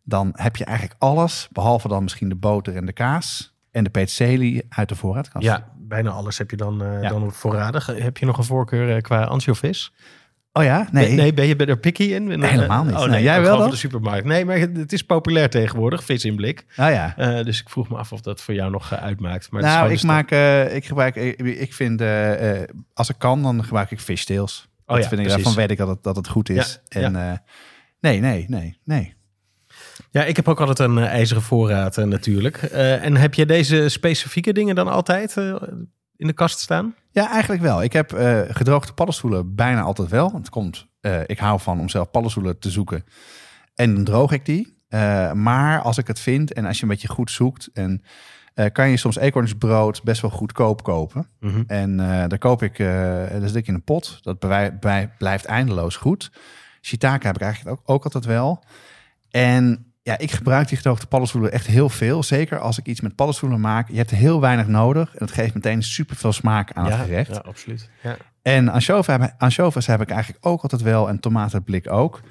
dan 0.03 0.31
heb 0.33 0.55
je 0.55 0.65
eigenlijk 0.65 0.99
alles, 0.99 1.47
behalve 1.51 1.87
dan 1.87 2.03
misschien 2.03 2.29
de 2.29 2.35
boter 2.35 2.75
en 2.75 2.85
de 2.85 2.93
kaas 2.93 3.53
en 3.71 3.83
de 3.83 3.89
peterselie 3.89 4.65
uit 4.69 4.89
de 4.89 4.95
voorraadkast. 4.95 5.45
Ja, 5.45 5.71
bijna 5.77 6.09
alles 6.09 6.37
heb 6.37 6.51
je 6.51 6.57
dan, 6.57 6.83
eh 6.83 7.01
Ja. 7.01 7.09
dan 7.09 7.31
voorradig. 7.31 7.85
Heb 7.85 8.17
je 8.17 8.25
nog 8.25 8.37
een 8.37 8.43
voorkeur 8.43 8.95
eh, 8.95 9.01
qua 9.01 9.23
anchovies? 9.23 9.93
Oh 10.57 10.63
ja? 10.63 10.87
Nee. 10.91 11.11
Nee, 11.11 11.33
ben 11.33 11.45
je 11.47 11.55
er 11.55 11.77
picky 11.77 12.03
in? 12.03 12.31
En 12.31 12.39
dan, 12.39 12.49
Helemaal 12.49 12.79
eh, 12.79 12.85
niet. 12.85 12.95
Oh, 12.95 13.01
Nee, 13.01 13.09
nee, 13.09 13.23
jij 13.23 13.41
wel 13.41 13.57
dan? 13.57 13.69
de 13.69 13.75
supermarkt. 13.75 14.25
Nee, 14.25 14.45
maar 14.45 14.57
het 14.57 14.93
is 14.93 15.03
populair 15.03 15.49
tegenwoordig, 15.49 16.03
vis 16.03 16.25
in 16.25 16.35
blik. 16.35 16.65
Oh 16.69 16.75
ja. 16.75 17.17
Eh, 17.17 17.45
dus 17.45 17.59
ik 17.61 17.69
vroeg 17.69 17.89
me 17.89 17.97
af 17.97 18.11
of 18.11 18.21
dat 18.21 18.41
voor 18.41 18.53
jou 18.53 18.71
nog 18.71 18.91
eh, 18.91 19.03
uitmaakt. 19.03 19.51
Maar 19.51 19.61
nou, 19.61 19.91
ik 19.91 19.99
de 19.99 20.05
maak, 20.05 20.31
eh, 20.31 20.75
ik 20.75 20.85
gebruik, 20.85 21.15
ik, 21.15 21.39
ik 21.39 21.73
vind, 21.73 22.01
eh, 22.01 22.61
eh, 22.61 22.69
als 22.93 23.09
ik 23.09 23.15
kan, 23.17 23.41
dan 23.41 23.63
gebruik 23.63 23.91
ik 23.91 23.99
fishtails. 23.99 24.67
Oh 24.85 24.95
dat 24.95 25.03
ja, 25.03 25.09
vind 25.09 25.21
ik, 25.21 25.27
daarvan 25.27 25.53
weet 25.53 25.71
ik 25.71 25.77
dat 25.77 25.87
het, 25.87 26.03
dat 26.03 26.15
het 26.15 26.27
goed 26.27 26.49
is. 26.49 26.81
Ja, 26.87 27.01
en 27.01 27.15
eh, 27.15 27.37
nee, 27.99 28.19
nee, 28.19 28.45
nee, 28.49 28.77
nee. 28.83 29.13
Ja, 30.11 30.23
ik 30.23 30.35
heb 30.35 30.47
ook 30.47 30.59
altijd 30.59 30.79
een 30.79 30.97
eh, 30.97 31.05
ijzeren 31.05 31.43
voorraad 31.43 31.97
eh, 31.97 32.05
natuurlijk. 32.05 32.57
Eh, 32.57 33.03
en 33.03 33.15
heb 33.15 33.33
je 33.33 33.45
deze 33.45 33.89
specifieke 33.89 34.53
dingen 34.53 34.75
dan 34.75 34.87
altijd 34.87 35.37
eh, 35.37 35.55
in 36.17 36.27
de 36.27 36.33
kast 36.33 36.59
staan? 36.59 36.95
Ja, 37.11 37.29
eigenlijk 37.29 37.61
wel. 37.61 37.83
Ik 37.83 37.93
heb 37.93 38.13
eh, 38.13 38.41
gedroogde 38.47 38.93
paddenstoelen 38.93 39.55
bijna 39.55 39.81
altijd 39.81 40.09
wel. 40.09 40.31
Het 40.33 40.49
komt, 40.49 40.87
eh, 41.01 41.21
ik 41.25 41.39
hou 41.39 41.59
van 41.59 41.79
om 41.79 41.89
zelf 41.89 42.11
paddenstoelen 42.11 42.59
te 42.59 42.69
zoeken. 42.69 43.03
En 43.75 43.95
dan 43.95 44.03
droog 44.03 44.31
ik 44.31 44.45
die. 44.45 44.77
Eh, 44.87 45.31
maar 45.31 45.81
als 45.81 45.97
ik 45.97 46.07
het 46.07 46.19
vind 46.19 46.53
en 46.53 46.65
als 46.65 46.77
je 46.77 46.83
een 46.83 46.89
beetje 46.89 47.07
goed 47.07 47.31
zoekt... 47.31 47.69
En, 47.73 48.03
kan 48.71 48.89
je 48.89 48.97
soms 48.97 49.17
eekhoornsbrood 49.17 50.03
best 50.03 50.21
wel 50.21 50.31
goedkoop 50.31 50.83
kopen. 50.83 51.27
Mhm. 51.39 51.63
En 51.67 51.97
daar 51.97 52.37
koop 52.37 52.63
ik, 52.63 52.77
dat 53.31 53.41
zit 53.41 53.55
ik 53.55 53.67
in 53.67 53.73
een 53.73 53.83
pot. 53.83 54.19
Dat 54.23 54.39
bij, 54.39 54.77
bij, 54.79 55.09
blijft 55.17 55.45
eindeloos 55.45 55.95
goed. 55.95 56.31
Shiitake 56.81 57.25
heb 57.25 57.35
ik 57.35 57.41
eigenlijk 57.41 57.79
ook, 57.79 57.89
ook 57.89 58.03
altijd 58.03 58.25
wel. 58.25 58.63
En 59.29 59.93
ja, 60.05 60.17
ik 60.17 60.31
gebruik 60.31 60.67
die 60.67 60.77
gedroogde 60.77 61.05
paddenstoelen 61.05 61.51
echt 61.51 61.67
heel 61.67 61.89
veel. 61.89 62.23
Zeker 62.23 62.59
als 62.59 62.77
ik 62.77 62.85
iets 62.85 63.01
met 63.01 63.15
paddenstoelen 63.15 63.59
maak. 63.59 63.89
Je 63.89 63.97
hebt 63.97 64.11
heel 64.11 64.41
weinig 64.41 64.67
nodig. 64.67 65.15
En 65.15 65.25
het 65.25 65.31
geeft 65.31 65.53
meteen 65.53 65.83
super 65.83 66.15
veel 66.15 66.33
smaak 66.33 66.71
aan 66.73 66.85
ja, 66.85 66.91
het 66.91 67.05
gerecht. 67.05 67.33
Ja, 67.33 67.41
absoluut. 67.45 67.89
Ja. 68.03 68.17
En 68.41 68.69
anchovies 68.69 69.15
heb, 69.15 69.33
anchovies 69.37 69.87
heb 69.87 70.01
ik 70.01 70.09
eigenlijk 70.09 70.45
ook 70.45 70.61
altijd 70.61 70.81
wel. 70.81 71.09
En 71.09 71.19
tomatenblik 71.19 71.91
ook. 71.91 72.21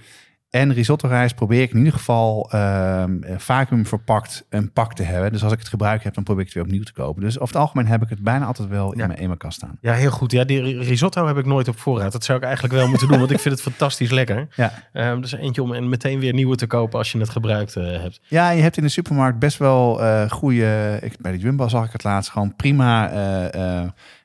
En 0.54 0.72
risotto 0.72 1.08
rijst 1.08 1.34
probeer 1.34 1.62
ik 1.62 1.70
in 1.70 1.76
ieder 1.78 1.92
geval 1.92 2.48
ehm 2.50 3.10
vacuüm 3.36 3.86
verpakt 3.86 4.46
een 4.50 4.72
pak 4.72 4.94
te 4.94 5.02
hebben. 5.02 5.32
Dus 5.32 5.42
als 5.42 5.52
ik 5.52 5.58
het 5.58 5.68
gebruik 5.68 6.04
heb, 6.04 6.14
dan 6.14 6.24
probeer 6.24 6.40
ik 6.42 6.46
het 6.48 6.56
weer 6.56 6.64
opnieuw 6.66 6.82
te 6.82 6.92
kopen. 6.92 7.22
Dus 7.22 7.34
over 7.38 7.54
het 7.54 7.62
algemeen 7.62 7.86
heb 7.86 8.02
ik 8.02 8.08
het 8.08 8.22
bijna 8.22 8.46
altijd 8.46 8.68
wel 8.68 8.92
in, 8.92 8.98
Ja. 8.98 9.06
mijn, 9.06 9.18
in 9.18 9.26
mijn 9.26 9.38
kast 9.38 9.56
staan. 9.56 9.78
ja, 9.80 9.92
heel 9.92 10.10
goed. 10.10 10.32
Ja, 10.32 10.44
die 10.44 10.78
risotto 10.78 11.26
heb 11.26 11.36
ik 11.38 11.46
nooit 11.46 11.68
op 11.68 11.78
voorraad. 11.78 12.12
Dat 12.12 12.24
zou 12.24 12.38
ik 12.38 12.44
eigenlijk 12.44 12.74
wel 12.74 12.88
moeten 12.88 13.08
doen, 13.08 13.18
want 13.18 13.30
ik 13.30 13.38
vind 13.38 13.54
het 13.54 13.62
fantastisch 13.70 14.10
lekker. 14.10 14.48
Ja. 14.56 14.72
Ehm 14.92 15.20
dus 15.20 15.32
eentje 15.32 15.62
om 15.62 15.72
en 15.72 15.88
meteen 15.88 16.18
weer 16.20 16.32
nieuwe 16.32 16.56
te 16.56 16.66
kopen 16.66 16.98
als 16.98 17.12
je 17.12 17.18
het 17.18 17.28
gebruikt 17.30 17.76
eh, 17.76 17.84
hebt. 17.84 18.20
Ja, 18.26 18.50
je 18.50 18.62
hebt 18.62 18.76
in 18.76 18.82
de 18.82 18.88
supermarkt 18.88 19.38
best 19.38 19.58
wel 19.58 20.02
eh 20.02 20.30
goede. 20.30 20.98
Ik, 21.02 21.16
bij 21.20 21.32
de 21.32 21.38
Jumbo 21.38 21.68
zag 21.68 21.84
ik 21.86 21.92
het 21.92 22.04
laatst 22.04 22.30
gewoon 22.30 22.56
prima 22.56 23.10
eh, 23.10 23.82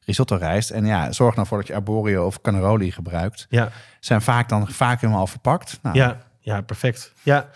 risotto 0.10 0.36
rijst. 0.36 0.70
En 0.70 0.86
ja, 0.86 1.12
zorg 1.12 1.36
nou 1.36 1.48
voor 1.48 1.58
dat 1.58 1.68
je 1.68 1.74
arborio 1.76 2.26
of 2.26 2.42
cannaroli 2.42 2.92
gebruikt. 2.92 3.46
Ja, 3.50 3.72
Zijn 4.00 4.22
vaak 4.22 4.50
dan 4.50 4.68
vaak 4.68 5.02
helemaal 5.02 5.22
al 5.22 5.28
verpakt. 5.28 5.80
Nou, 5.82 5.96
ja, 5.98 6.18
ja 6.40 6.62
perfect. 6.62 7.14
Ja. 7.24 7.50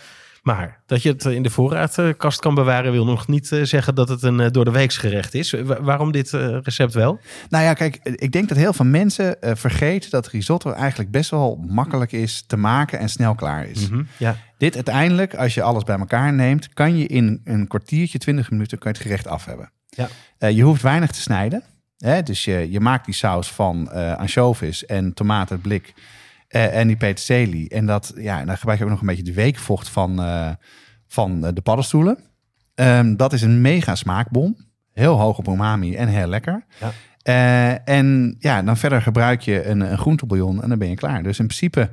Maar 0.43 0.81
dat 0.85 1.01
je 1.01 1.09
het 1.09 1.25
in 1.25 1.43
de 1.43 1.49
voorraadkast 1.49 2.39
kan 2.39 2.55
bewaren, 2.55 2.91
wil 2.91 3.05
nog 3.05 3.27
niet 3.27 3.51
eh, 3.51 3.61
zeggen 3.63 3.95
dat 3.95 4.09
het 4.09 4.23
een 4.23 4.39
eh, 4.39 4.51
door 4.51 4.65
de 4.65 4.71
weeks 4.71 4.97
gerecht 4.97 5.33
is. 5.33 5.51
Wa- 5.51 5.81
waarom 5.81 6.11
dit 6.11 6.33
eh, 6.33 6.57
recept 6.61 6.93
wel? 6.93 7.19
Nou 7.49 7.63
ja, 7.63 7.73
kijk, 7.73 7.99
ik 8.03 8.31
denk 8.31 8.49
dat 8.49 8.57
heel 8.57 8.73
veel 8.73 8.85
mensen 8.85 9.37
vergeten 9.41 10.09
dat 10.09 10.27
risotto 10.27 10.71
eigenlijk 10.71 11.11
best 11.11 11.29
wel 11.29 11.63
makkelijk 11.67 12.11
is 12.11 12.43
te 12.47 12.57
maken 12.57 12.99
en 12.99 13.09
snel 13.09 13.35
klaar 13.35 13.65
is. 13.67 13.89
Mhm. 13.89 14.03
Ja. 14.17 14.35
Dit 14.57 14.75
uiteindelijk, 14.75 15.35
als 15.35 15.53
je 15.53 15.61
alles 15.61 15.83
bij 15.83 15.97
elkaar 15.97 16.33
neemt, 16.33 16.73
kan 16.73 16.97
je 16.97 17.07
in 17.07 17.41
een 17.43 17.67
kwartiertje, 17.67 18.17
20 18.17 18.51
minuten, 18.51 18.77
kan 18.77 18.91
je 18.91 18.97
het 18.97 19.07
gerecht 19.07 19.27
af 19.27 19.45
hebben. 19.45 19.71
Ja. 19.89 20.07
Je 20.47 20.63
hoeft 20.63 20.81
weinig 20.81 21.11
te 21.11 21.21
snijden. 21.21 21.63
Hè? 22.03 22.23
Dus 22.23 22.45
je, 22.45 22.71
je 22.71 22.79
maakt 22.79 23.05
die 23.05 23.13
saus 23.13 23.51
van 23.51 23.91
eh 23.91 24.17
anchovies 24.17 24.85
en 24.85 25.13
tomatenblik 25.13 25.93
eh, 26.47 26.79
en 26.79 26.87
die 26.87 26.97
peterselie. 26.97 27.69
En 27.69 27.85
dat, 27.85 28.13
ja, 28.15 28.39
en 28.39 28.45
dan 28.45 28.57
gebruik 28.57 28.77
je 28.77 28.83
ook 28.83 28.91
nog 28.91 29.01
een 29.01 29.07
beetje 29.07 29.23
de 29.23 29.33
weekvocht 29.33 29.89
van, 29.89 30.21
eh, 30.21 30.49
van 31.07 31.41
de 31.41 31.61
paddenstoelen. 31.61 32.17
Ehm, 32.75 33.15
dat 33.15 33.33
is 33.33 33.41
een 33.41 33.61
mega 33.61 33.95
smaakbom. 33.95 34.57
Heel 34.91 35.19
hoog 35.19 35.37
op 35.37 35.47
umami 35.47 35.95
en 35.95 36.07
heel 36.07 36.27
lekker. 36.27 36.65
Ja. 36.79 36.91
En 37.85 38.35
ja, 38.39 38.61
dan 38.61 38.77
verder 38.77 39.01
gebruik 39.01 39.41
je 39.41 39.65
een, 39.65 39.79
een 39.91 39.97
groentebouillon 39.97 40.63
en 40.63 40.69
dan 40.69 40.77
ben 40.77 40.89
je 40.89 40.95
klaar. 40.95 41.23
Dus 41.23 41.39
in 41.39 41.45
principe, 41.45 41.89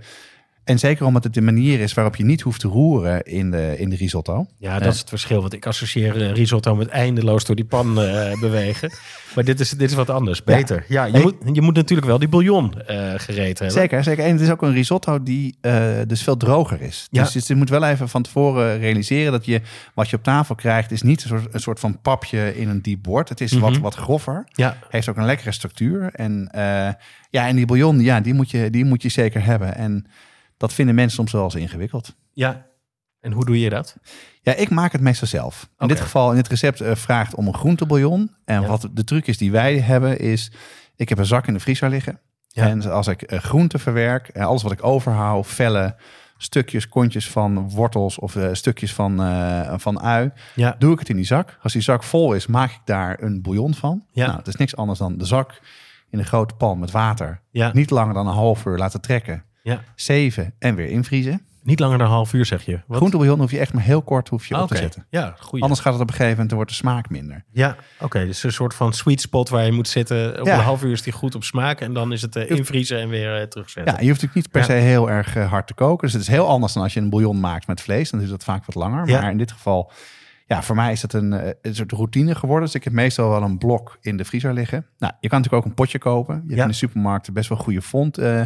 en 0.64 0.78
zeker 0.78 1.06
omdat 1.06 1.24
het 1.24 1.34
de 1.34 1.40
manier 1.40 1.80
is 1.80 1.94
waarop 1.94 2.16
je 2.16 2.24
niet 2.24 2.40
hoeft 2.40 2.60
te 2.60 2.68
roeren 2.68 3.22
in 3.22 3.50
de, 3.50 3.74
in 3.78 3.90
de 3.90 3.96
risotto. 3.96 4.46
Ja, 4.58 4.78
dat 4.78 4.92
is 4.92 4.98
het 4.98 5.08
verschil. 5.08 5.40
Want 5.40 5.52
ik 5.52 5.66
associeer 5.66 6.22
eh, 6.22 6.32
risotto 6.32 6.74
met 6.76 6.88
eindeloos 6.88 7.44
door 7.44 7.56
die 7.56 7.64
pan 7.64 8.00
eh, 8.00 8.40
bewegen. 8.40 8.90
Maar 9.34 9.44
dit 9.44 9.60
is, 9.60 9.70
dit 9.70 9.90
is 9.90 9.96
wat 9.96 10.10
anders. 10.10 10.44
Beter. 10.44 10.84
Ja, 10.88 11.04
je, 11.04 11.18
moet, 11.18 11.34
je 11.52 11.62
moet 11.62 11.74
natuurlijk 11.74 12.08
wel 12.08 12.18
die 12.18 12.28
bouillon 12.28 12.80
eh 12.80 13.12
gereed 13.16 13.58
hebben. 13.58 13.78
Zeker, 13.78 14.04
zeker. 14.04 14.24
En 14.24 14.32
het 14.32 14.40
is 14.40 14.50
ook 14.50 14.62
een 14.62 14.72
risotto 14.72 15.22
die 15.22 15.56
eh, 15.60 15.84
dus 16.06 16.22
veel 16.22 16.36
droger 16.36 16.80
is. 16.80 17.06
Ja. 17.10 17.28
Dus, 17.32 17.46
je 17.46 17.54
moet 17.54 17.68
wel 17.68 17.84
even 17.84 18.08
van 18.08 18.22
tevoren 18.22 18.78
realiseren 18.78 19.32
dat 19.32 19.44
je 19.44 19.60
wat 19.94 20.08
je 20.10 20.16
op 20.16 20.22
tafel 20.22 20.54
krijgt, 20.54 20.90
is 20.90 21.02
niet 21.02 21.22
een 21.22 21.28
soort, 21.28 21.54
een 21.54 21.60
soort 21.60 21.80
van 21.80 22.00
papje 22.00 22.56
in 22.56 22.68
een 22.68 22.82
diep 22.82 23.02
bord. 23.02 23.28
Het 23.28 23.40
is 23.40 23.52
wat, 23.52 23.70
Mhm. 23.70 23.80
wat 23.80 23.94
groffer. 23.94 24.44
Ja, 24.52 24.76
Heeft 24.88 25.08
ook 25.08 25.16
een 25.16 25.24
lekkere 25.24 25.52
structuur. 25.52 26.10
En 26.12 26.48
eh, 26.50 26.62
ja, 27.30 27.48
en 27.48 27.56
die 27.56 27.66
bouillon, 27.66 28.00
ja, 28.00 28.20
die 28.20 28.34
moet, 28.34 28.50
je, 28.50 28.70
die 28.70 28.84
moet 28.84 29.02
je 29.02 29.08
zeker 29.08 29.44
hebben. 29.44 29.74
En 29.76 30.06
dat 30.60 30.72
vinden 30.72 30.94
mensen 30.94 31.16
soms 31.16 31.32
wel 31.32 31.44
eens 31.44 31.54
ingewikkeld. 31.54 32.14
ja. 32.32 32.68
En 33.20 33.32
hoe 33.32 33.44
doe 33.44 33.60
je 33.60 33.70
dat? 33.70 33.96
Ja, 34.42 34.54
ik 34.54 34.70
maak 34.70 34.92
het 34.92 35.00
meestal 35.00 35.28
zelf. 35.28 35.68
In 35.78 35.88
dit 35.88 36.00
geval, 36.00 36.30
in 36.30 36.36
dit 36.36 36.48
recept 36.48 36.80
eh, 36.80 36.94
vraagt 36.94 37.34
om 37.34 37.46
een 37.46 37.54
groentebouillon. 37.54 38.34
En 38.44 38.60
Ja. 38.60 38.66
wat 38.68 38.88
de 38.92 39.04
truc 39.04 39.26
is 39.26 39.38
die 39.38 39.50
wij 39.50 39.78
hebben, 39.78 40.18
is... 40.18 40.52
Ik 40.96 41.08
heb 41.08 41.18
een 41.18 41.26
zak 41.26 41.46
in 41.46 41.54
de 41.54 41.60
vriezer 41.60 41.88
liggen. 41.88 42.20
Ja. 42.48 42.66
En 42.68 42.90
als 42.90 43.06
ik 43.06 43.22
eh, 43.22 43.38
groenten 43.38 43.80
verwerk, 43.80 44.28
en 44.28 44.42
alles 44.42 44.62
wat 44.62 44.72
ik 44.72 44.84
overhoud, 44.84 45.46
vellen, 45.46 45.96
stukjes, 46.36 46.88
kontjes 46.88 47.30
van 47.30 47.70
wortels 47.70 48.18
of 48.18 48.36
eh, 48.36 48.48
stukjes 48.52 48.94
van, 48.94 49.22
eh, 49.22 49.74
van 49.78 50.00
ui, 50.02 50.30
Ja, 50.54 50.76
doe 50.78 50.92
ik 50.92 50.98
het 50.98 51.08
in 51.08 51.16
die 51.16 51.24
zak. 51.24 51.58
Als 51.62 51.72
die 51.72 51.82
zak 51.82 52.02
vol 52.02 52.32
is, 52.34 52.46
maak 52.46 52.70
ik 52.70 52.80
daar 52.84 53.22
een 53.22 53.42
bouillon 53.42 53.74
van. 53.74 54.04
Ja. 54.12 54.26
Nou, 54.26 54.38
het 54.38 54.48
is 54.48 54.56
niks 54.56 54.76
anders 54.76 54.98
dan 54.98 55.18
de 55.18 55.24
zak 55.26 55.60
in 56.10 56.18
een 56.18 56.24
grote 56.24 56.54
pan 56.54 56.78
met 56.78 56.90
water. 56.90 57.40
ja, 57.50 57.70
Niet 57.72 57.90
langer 57.90 58.14
dan 58.14 58.26
een 58.26 58.34
half 58.34 58.64
uur 58.64 58.78
laten 58.78 59.00
trekken. 59.00 59.44
Ja. 59.62 59.80
Zeven 59.94 60.54
en 60.58 60.74
weer 60.74 60.88
invriezen. 60.88 61.42
Niet 61.62 61.80
langer 61.80 61.98
dan 61.98 62.06
een 62.06 62.12
half 62.12 62.32
uur, 62.32 62.44
zeg 62.46 62.62
je. 62.64 62.80
Wat? 62.86 62.96
Groentebouillon 62.96 63.38
hoef 63.38 63.50
je 63.50 63.58
echt 63.58 63.72
maar 63.72 63.82
heel 63.82 64.02
kort 64.02 64.28
hoef 64.28 64.46
je 64.46 64.54
Ah, 64.54 64.62
op 64.62 64.68
te 64.68 64.74
Oké, 64.74 64.82
zetten. 64.82 65.06
ja, 65.10 65.34
goeie. 65.38 65.62
Anders 65.62 65.80
gaat 65.82 65.92
het 65.92 66.02
op 66.02 66.08
een 66.08 66.14
gegeven 66.14 66.34
moment, 66.34 66.52
wordt 66.54 66.70
de 66.70 66.76
smaak 66.76 67.10
minder. 67.10 67.44
Ja, 67.52 67.76
oké. 68.00 68.26
dus 68.26 68.42
een 68.42 68.52
soort 68.52 68.74
van 68.74 68.92
sweet 68.92 69.20
spot 69.20 69.48
waar 69.48 69.64
je 69.64 69.72
moet 69.72 69.88
zitten. 69.88 70.40
Op 70.40 70.46
Ja. 70.46 70.54
een 70.58 70.64
half 70.64 70.82
uur 70.84 70.92
is 70.92 71.02
die 71.02 71.12
goed 71.12 71.34
op 71.34 71.44
smaak. 71.44 71.80
En 71.80 71.92
dan 71.92 72.12
is 72.12 72.22
het 72.22 72.36
eh, 72.36 72.50
invriezen 72.50 72.98
en 73.00 73.08
weer 73.08 73.40
eh, 73.40 73.46
terugzetten. 73.46 73.94
Ja, 73.94 74.00
je 74.00 74.08
hoeft 74.08 74.22
natuurlijk 74.22 74.34
niet 74.34 74.50
per 74.50 74.60
Ja. 74.76 74.80
se 74.80 74.86
heel 74.86 75.10
erg 75.10 75.36
eh, 75.36 75.50
hard 75.50 75.66
te 75.66 75.74
koken. 75.74 76.04
Dus 76.04 76.12
het 76.12 76.22
is 76.22 76.28
heel 76.28 76.46
anders 76.48 76.72
dan 76.72 76.82
als 76.82 76.94
je 76.94 77.00
een 77.00 77.10
bouillon 77.10 77.40
maakt 77.40 77.66
met 77.66 77.80
vlees. 77.80 78.10
Dan 78.10 78.18
duurt 78.20 78.30
dat 78.32 78.44
vaak 78.44 78.64
wat 78.64 78.74
langer. 78.74 79.08
Ja. 79.08 79.20
Maar 79.20 79.30
in 79.30 79.38
dit 79.38 79.52
geval, 79.52 79.92
ja, 80.46 80.62
voor 80.62 80.76
mij 80.76 80.92
is 80.92 81.02
het 81.02 81.12
een, 81.12 81.32
een 81.62 81.74
soort 81.74 81.92
routine 81.92 82.34
geworden. 82.34 82.64
Dus 82.64 82.74
ik 82.74 82.84
heb 82.84 82.92
meestal 82.92 83.30
wel 83.30 83.42
een 83.42 83.58
blok 83.58 83.98
in 84.00 84.16
de 84.16 84.24
vriezer 84.24 84.52
liggen. 84.54 84.86
Nou, 84.98 85.12
je 85.20 85.28
kan 85.28 85.38
natuurlijk 85.38 85.64
ook 85.64 85.70
een 85.70 85.76
potje 85.76 85.98
kopen. 85.98 86.34
Je 86.34 86.48
hebt 86.50 86.60
in 86.62 86.68
de 86.68 86.74
supermarkt 86.74 87.32
best 87.32 87.48
wel 87.48 87.58
goede 87.58 87.82
font 87.82 88.18
eh, 88.18 88.42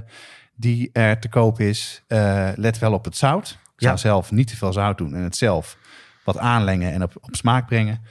die 0.56 0.90
er 0.92 1.18
te 1.18 1.28
koop 1.28 1.60
is. 1.60 2.02
Eh, 2.06 2.48
let 2.54 2.78
wel 2.78 2.92
op 2.92 3.04
het 3.04 3.16
zout. 3.16 3.48
Ik 3.50 3.80
zou 3.80 3.92
Ja. 3.92 3.96
zelf 3.98 4.30
niet 4.30 4.48
te 4.48 4.56
veel 4.56 4.72
zout 4.72 4.98
doen 4.98 5.14
en 5.14 5.22
het 5.22 5.36
zelf 5.36 5.76
wat 6.24 6.38
aanlengen 6.38 6.92
en 6.92 7.02
op, 7.02 7.12
op 7.20 7.34
smaak 7.36 7.66
brengen. 7.66 8.02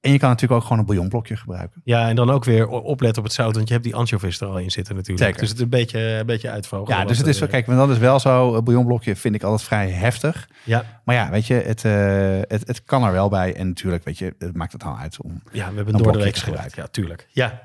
En 0.00 0.12
je 0.12 0.18
kan 0.18 0.28
natuurlijk 0.28 0.60
ook 0.60 0.62
gewoon 0.66 0.78
een 0.78 0.84
bouillonblokje 0.86 1.36
gebruiken. 1.36 1.80
Ja, 1.84 2.08
en 2.08 2.16
dan 2.16 2.30
ook 2.30 2.44
weer 2.44 2.68
opletten 2.68 3.18
op 3.22 3.24
het 3.28 3.36
zout. 3.36 3.54
Want 3.54 3.66
je 3.66 3.72
hebt 3.72 3.84
die 3.86 3.94
anchovies 3.94 4.40
er 4.40 4.46
al 4.46 4.58
in 4.58 4.70
zitten 4.70 4.94
natuurlijk. 4.94 5.24
Zeker. 5.26 5.40
Dus 5.40 5.48
het 5.48 5.58
is 5.58 5.64
een 5.64 5.70
beetje, 5.70 6.00
een 6.00 6.26
beetje 6.26 6.50
uitvogelen. 6.50 6.98
Ja, 6.98 7.04
dus 7.04 7.18
het 7.18 7.26
is 7.26 7.38
zo, 7.38 7.44
eh, 7.44 7.50
kijk, 7.50 7.66
maar 7.66 7.76
dat 7.76 7.90
is 7.90 7.98
wel 7.98 8.20
zo. 8.20 8.54
Een 8.54 8.64
bouillonblokje 8.64 9.16
vind 9.16 9.34
ik 9.34 9.42
altijd 9.42 9.62
vrij 9.62 9.90
heftig. 9.90 10.48
Ja, 10.64 11.00
Maar 11.04 11.14
ja, 11.14 11.30
weet 11.30 11.46
je, 11.46 11.54
het, 11.54 11.84
eh, 11.84 11.92
het, 12.56 12.66
het 12.66 12.84
kan 12.84 13.04
er 13.04 13.12
wel 13.12 13.28
bij. 13.28 13.54
En 13.56 13.68
natuurlijk, 13.68 14.04
weet 14.04 14.18
je, 14.18 14.34
het 14.38 14.56
maakt 14.56 14.72
het 14.72 14.84
al 14.84 14.96
uit 14.98 15.20
om. 15.22 15.42
ja, 15.52 15.68
we 15.70 15.74
hebben 15.76 15.94
Een 15.94 16.02
door 16.02 16.12
de 16.12 16.18
week 16.18 16.36
gebruikt. 16.36 16.74
Ja, 16.76 16.86
tuurlijk. 16.86 17.26
Ja. 17.30 17.62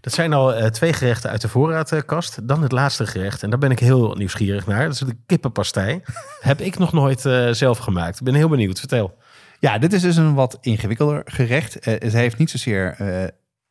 Dat 0.00 0.12
zijn 0.12 0.32
al 0.32 0.54
eh, 0.54 0.66
twee 0.66 0.92
gerechten 0.92 1.30
uit 1.30 1.40
de 1.40 1.48
voorraadkast. 1.48 2.48
Dan 2.48 2.62
het 2.62 2.72
laatste 2.72 3.06
gerecht. 3.06 3.42
En 3.42 3.50
daar 3.50 3.58
ben 3.58 3.70
ik 3.70 3.78
heel 3.78 4.14
nieuwsgierig 4.14 4.66
naar. 4.66 4.84
Dat 4.84 4.92
is 4.92 4.98
de 4.98 5.16
kippenpastei. 5.26 6.00
Heb 6.40 6.60
ik 6.60 6.78
nog 6.78 6.92
nooit 6.92 7.26
eh, 7.26 7.50
zelf 7.50 7.78
gemaakt. 7.78 8.18
Ik 8.18 8.24
ben 8.24 8.34
heel 8.34 8.48
benieuwd. 8.48 8.78
Vertel. 8.78 9.18
Ja, 9.60 9.78
dit 9.78 9.92
is 9.92 10.02
dus 10.02 10.16
een 10.16 10.34
wat 10.34 10.58
ingewikkelder 10.60 11.22
gerecht. 11.24 11.78
Eh, 11.78 11.94
het 11.98 12.12
heeft 12.12 12.38
niet 12.38 12.50
zozeer. 12.50 12.96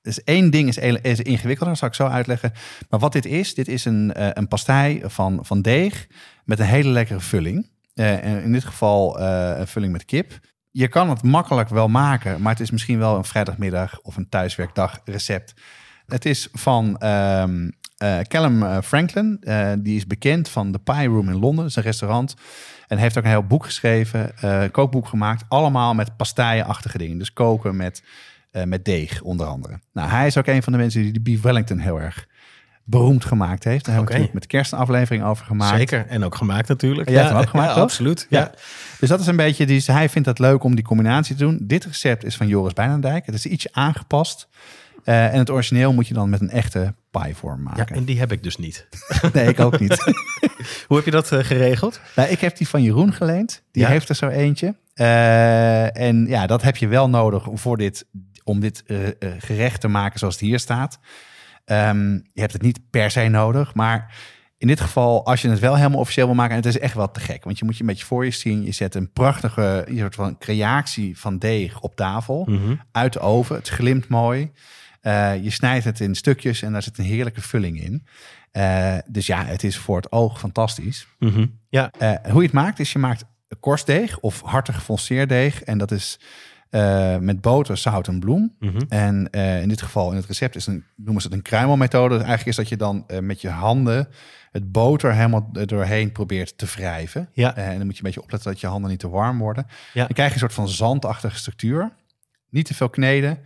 dus 0.02 0.24
één 0.24 0.50
ding 0.50 0.68
is, 0.68 0.78
is 1.02 1.20
ingewikkelder, 1.20 1.76
zal 1.76 1.88
ik 1.88 1.94
zo 1.94 2.08
uitleggen. 2.08 2.54
Maar 2.90 3.00
wat 3.00 3.14
dit 3.14 3.26
is, 3.26 3.54
dit 3.54 3.68
is 3.68 3.86
een, 3.86 4.12
een 4.40 4.48
pastei 4.48 5.02
van, 5.06 5.40
van 5.42 5.62
deeg 5.62 6.08
met 6.44 6.60
een 6.60 6.66
hele 6.66 6.90
lekkere 6.90 7.20
vulling. 7.20 7.70
En 7.94 8.44
in 8.44 8.52
dit 8.52 8.66
geval 8.66 9.20
een 9.20 9.68
vulling 9.68 9.92
met 9.92 10.06
kip. 10.06 10.40
Je 10.72 10.88
kan 10.88 11.10
het 11.10 11.24
makkelijk 11.24 11.70
wel 11.70 11.88
maken, 11.88 12.42
maar 12.42 12.52
het 12.52 12.62
is 12.62 12.72
misschien 12.72 13.00
wel 13.00 13.18
een 13.18 13.24
vrijdagmiddag 13.24 14.00
of 14.02 14.16
een 14.18 14.30
thuiswerkdag 14.30 15.02
recept. 15.06 15.54
Het 16.08 16.26
is 16.26 16.50
van 16.52 16.98
ehm 16.98 17.70
eh, 17.98 18.20
Callum 18.20 18.64
eh, 18.64 18.78
Franklin. 18.82 19.38
Eh, 19.42 19.72
die 19.80 19.96
is 19.96 20.08
bekend 20.08 20.50
van 20.50 20.72
de 20.72 20.80
Pie 20.80 21.08
Room 21.08 21.30
in 21.30 21.40
Londen. 21.40 21.66
Dat 21.66 21.76
een 21.76 21.84
restaurant. 21.84 22.36
En 22.88 22.98
heeft 22.98 23.18
ook 23.18 23.24
een 23.24 23.30
heel 23.30 23.44
boek 23.44 23.66
geschreven, 23.66 24.32
een 24.42 24.72
kookboek 24.72 25.08
gemaakt. 25.08 25.44
Allemaal 25.48 25.94
met 25.94 26.18
pasteienachtige 26.18 26.98
dingen. 26.98 27.18
Dus 27.18 27.34
koken 27.34 27.76
met, 27.76 28.04
met 28.66 28.86
deeg, 28.86 29.22
onder 29.22 29.46
andere. 29.48 29.80
Nou, 29.94 30.10
hij 30.10 30.28
is 30.28 30.38
ook 30.38 30.48
een 30.48 30.64
van 30.64 30.74
de 30.74 30.80
mensen 30.80 31.02
die 31.02 31.12
de 31.12 31.22
Beef 31.22 31.42
Wellington 31.42 31.78
heel 31.78 32.02
erg 32.02 32.28
beroemd 32.84 33.26
gemaakt 33.26 33.64
heeft. 33.64 33.86
Daar 33.86 33.96
hebben 33.96 34.16
we 34.16 34.30
met 34.34 34.42
de 34.42 34.48
kerst 34.48 34.72
een 34.72 34.78
aflevering 34.78 35.24
over 35.24 35.46
gemaakt. 35.46 35.78
Zeker. 35.78 36.06
En 36.08 36.24
ook 36.24 36.36
gemaakt 36.36 36.68
natuurlijk. 36.68 37.10
Jij 37.10 37.18
hebt 37.18 37.30
hem 37.30 37.42
ook 37.42 37.50
gemaakt, 37.50 37.76
ja, 37.76 37.82
absoluut. 37.82 38.28
Ja. 38.30 38.40
Ja. 38.40 38.52
Dus 39.00 39.10
dat 39.10 39.20
is 39.20 39.28
een 39.28 39.36
beetje, 39.36 39.66
die, 39.66 39.84
hij 39.86 40.10
vindt 40.10 40.28
het 40.28 40.40
leuk 40.40 40.64
om 40.64 40.76
die 40.76 40.84
combinatie 40.84 41.36
te 41.36 41.44
doen. 41.44 41.60
Dit 41.62 41.86
recept 41.86 42.24
is 42.24 42.36
van 42.36 42.48
Joris 42.48 42.74
Bijnendijk. 42.74 43.26
Het 43.26 43.36
is 43.36 43.46
ietsje 43.46 43.70
aangepast. 43.72 44.48
Eh, 45.06 45.34
en 45.34 45.40
het 45.40 45.50
origineel 45.50 45.94
moet 45.94 46.08
je 46.08 46.14
dan 46.14 46.30
met 46.30 46.42
een 46.42 46.50
echte 46.50 46.94
pie-vorm 47.12 47.64
ja, 47.64 47.74
maken. 47.76 47.96
en 47.96 48.04
die 48.04 48.20
heb 48.20 48.32
ik 48.32 48.44
dus 48.44 48.58
niet. 48.58 48.88
Nee, 49.34 49.48
ik 49.48 49.60
ook 49.60 49.80
niet. 49.80 50.02
Hoe 50.88 50.96
heb 50.98 51.06
je 51.06 51.12
dat 51.12 51.32
eh, 51.32 51.40
geregeld? 51.44 52.00
nou, 52.16 52.30
ik 52.30 52.40
heb 52.40 52.58
die 52.58 52.68
van 52.68 52.84
Jeroen 52.84 53.14
geleend. 53.14 53.64
Die 53.72 53.84
Ja. 53.84 53.90
heeft 53.90 54.10
er 54.10 54.16
zo 54.16 54.28
eentje. 54.28 54.76
Eh, 54.94 55.98
en 55.98 56.26
ja, 56.28 56.48
dat 56.48 56.62
heb 56.62 56.78
je 56.78 56.88
wel 56.88 57.10
nodig 57.10 57.48
voor 57.54 57.78
dit, 57.78 58.06
om 58.44 58.60
dit 58.60 58.84
gerecht 59.38 59.82
te 59.82 59.88
maken 59.88 60.20
zoals 60.20 60.34
het 60.34 60.44
hier 60.44 60.60
staat. 60.60 61.00
Ehm, 61.66 62.12
je 62.14 62.42
hebt 62.42 62.54
het 62.54 62.62
niet 62.62 62.80
per 62.90 63.12
se 63.12 63.28
nodig, 63.28 63.74
maar 63.74 64.14
in 64.58 64.68
dit 64.68 64.80
geval, 64.82 65.26
als 65.26 65.42
je 65.42 65.50
het 65.50 65.60
wel 65.60 65.76
helemaal 65.76 66.00
officieel 66.00 66.26
wil 66.26 66.36
maken, 66.36 66.52
en 66.56 66.62
het 66.64 66.76
is 66.76 66.80
echt 66.80 66.94
wel 66.94 67.12
te 67.12 67.20
gek, 67.20 67.44
want 67.44 67.60
je 67.60 67.66
moet 67.66 67.76
je 67.76 67.82
een 67.82 67.88
beetje 67.90 68.06
voor 68.06 68.26
je 68.26 68.32
zien. 68.32 68.64
Je 68.64 68.72
zet 68.72 68.96
een 68.96 69.12
prachtige 69.12 69.88
soort 69.96 70.16
van 70.16 70.38
creatie 70.38 71.20
van 71.20 71.38
deeg 71.38 71.80
op 71.80 71.96
tafel, 71.96 72.46
Mhm. 72.50 72.76
uit 72.92 73.14
de 73.14 73.20
oven. 73.20 73.56
Het 73.56 73.70
glimt 73.70 74.08
mooi. 74.08 74.52
Eh, 75.06 75.44
je 75.44 75.50
snijdt 75.50 75.86
het 75.86 76.00
in 76.00 76.16
stukjes 76.16 76.62
en 76.62 76.72
daar 76.72 76.84
zit 76.84 76.98
een 76.98 77.04
heerlijke 77.04 77.42
vulling 77.42 77.82
in. 77.82 78.06
Eh, 78.52 78.98
dus 79.08 79.26
ja, 79.26 79.46
het 79.46 79.64
is 79.64 79.78
voor 79.78 79.96
het 79.96 80.12
oog 80.12 80.40
fantastisch. 80.40 81.08
Mhm. 81.20 81.46
Ja, 81.70 81.92
Eh, 81.98 82.14
hoe 82.24 82.42
je 82.42 82.48
het 82.48 82.52
maakt, 82.52 82.80
is 82.80 82.94
je 82.94 83.00
maakt 83.00 83.24
korstdeeg 83.60 84.20
of 84.20 84.42
hartig 84.42 84.76
gefonceerd 84.76 85.64
En 85.64 85.78
dat 85.78 85.92
is 85.92 86.20
met 87.20 87.42
boter, 87.42 87.78
zout 87.78 88.08
en 88.08 88.20
bloem. 88.20 88.56
Mhm. 88.60 88.82
En 88.90 89.30
in 89.62 89.68
dit 89.68 89.82
geval, 89.82 90.10
in 90.10 90.16
het 90.16 90.26
recept, 90.26 90.56
is 90.56 90.68
een, 90.68 90.84
noemen 90.96 91.22
ze 91.22 91.28
het 91.28 91.38
een 91.38 91.44
kruimelmethode. 91.44 92.18
Dus 92.18 92.24
eigenlijk 92.24 92.50
is 92.50 92.56
dat 92.56 92.70
je 92.70 92.78
dan 92.78 93.06
met 93.26 93.42
je 93.42 93.50
handen 93.50 94.08
het 94.52 94.72
boter 94.72 95.14
helemaal 95.14 95.50
doorheen 95.52 96.12
probeert 96.12 96.58
te 96.58 96.66
wrijven. 96.66 97.30
Ja. 97.34 97.56
En 97.56 97.78
dan 97.78 97.86
moet 97.86 97.98
je 97.98 97.98
een 97.98 98.06
beetje 98.06 98.22
opletten 98.22 98.52
dat 98.52 98.62
je 98.62 98.68
handen 98.68 98.90
niet 98.90 99.00
te 99.00 99.10
warm 99.10 99.40
worden. 99.40 99.66
Ja. 99.94 100.06
Dan 100.06 100.14
krijg 100.14 100.28
je 100.28 100.34
een 100.34 100.40
soort 100.40 100.54
van 100.54 100.70
zandachtige 100.70 101.38
structuur. 101.38 101.92
Niet 102.50 102.66
te 102.66 102.74
veel 102.74 102.90
kneden. 102.90 103.40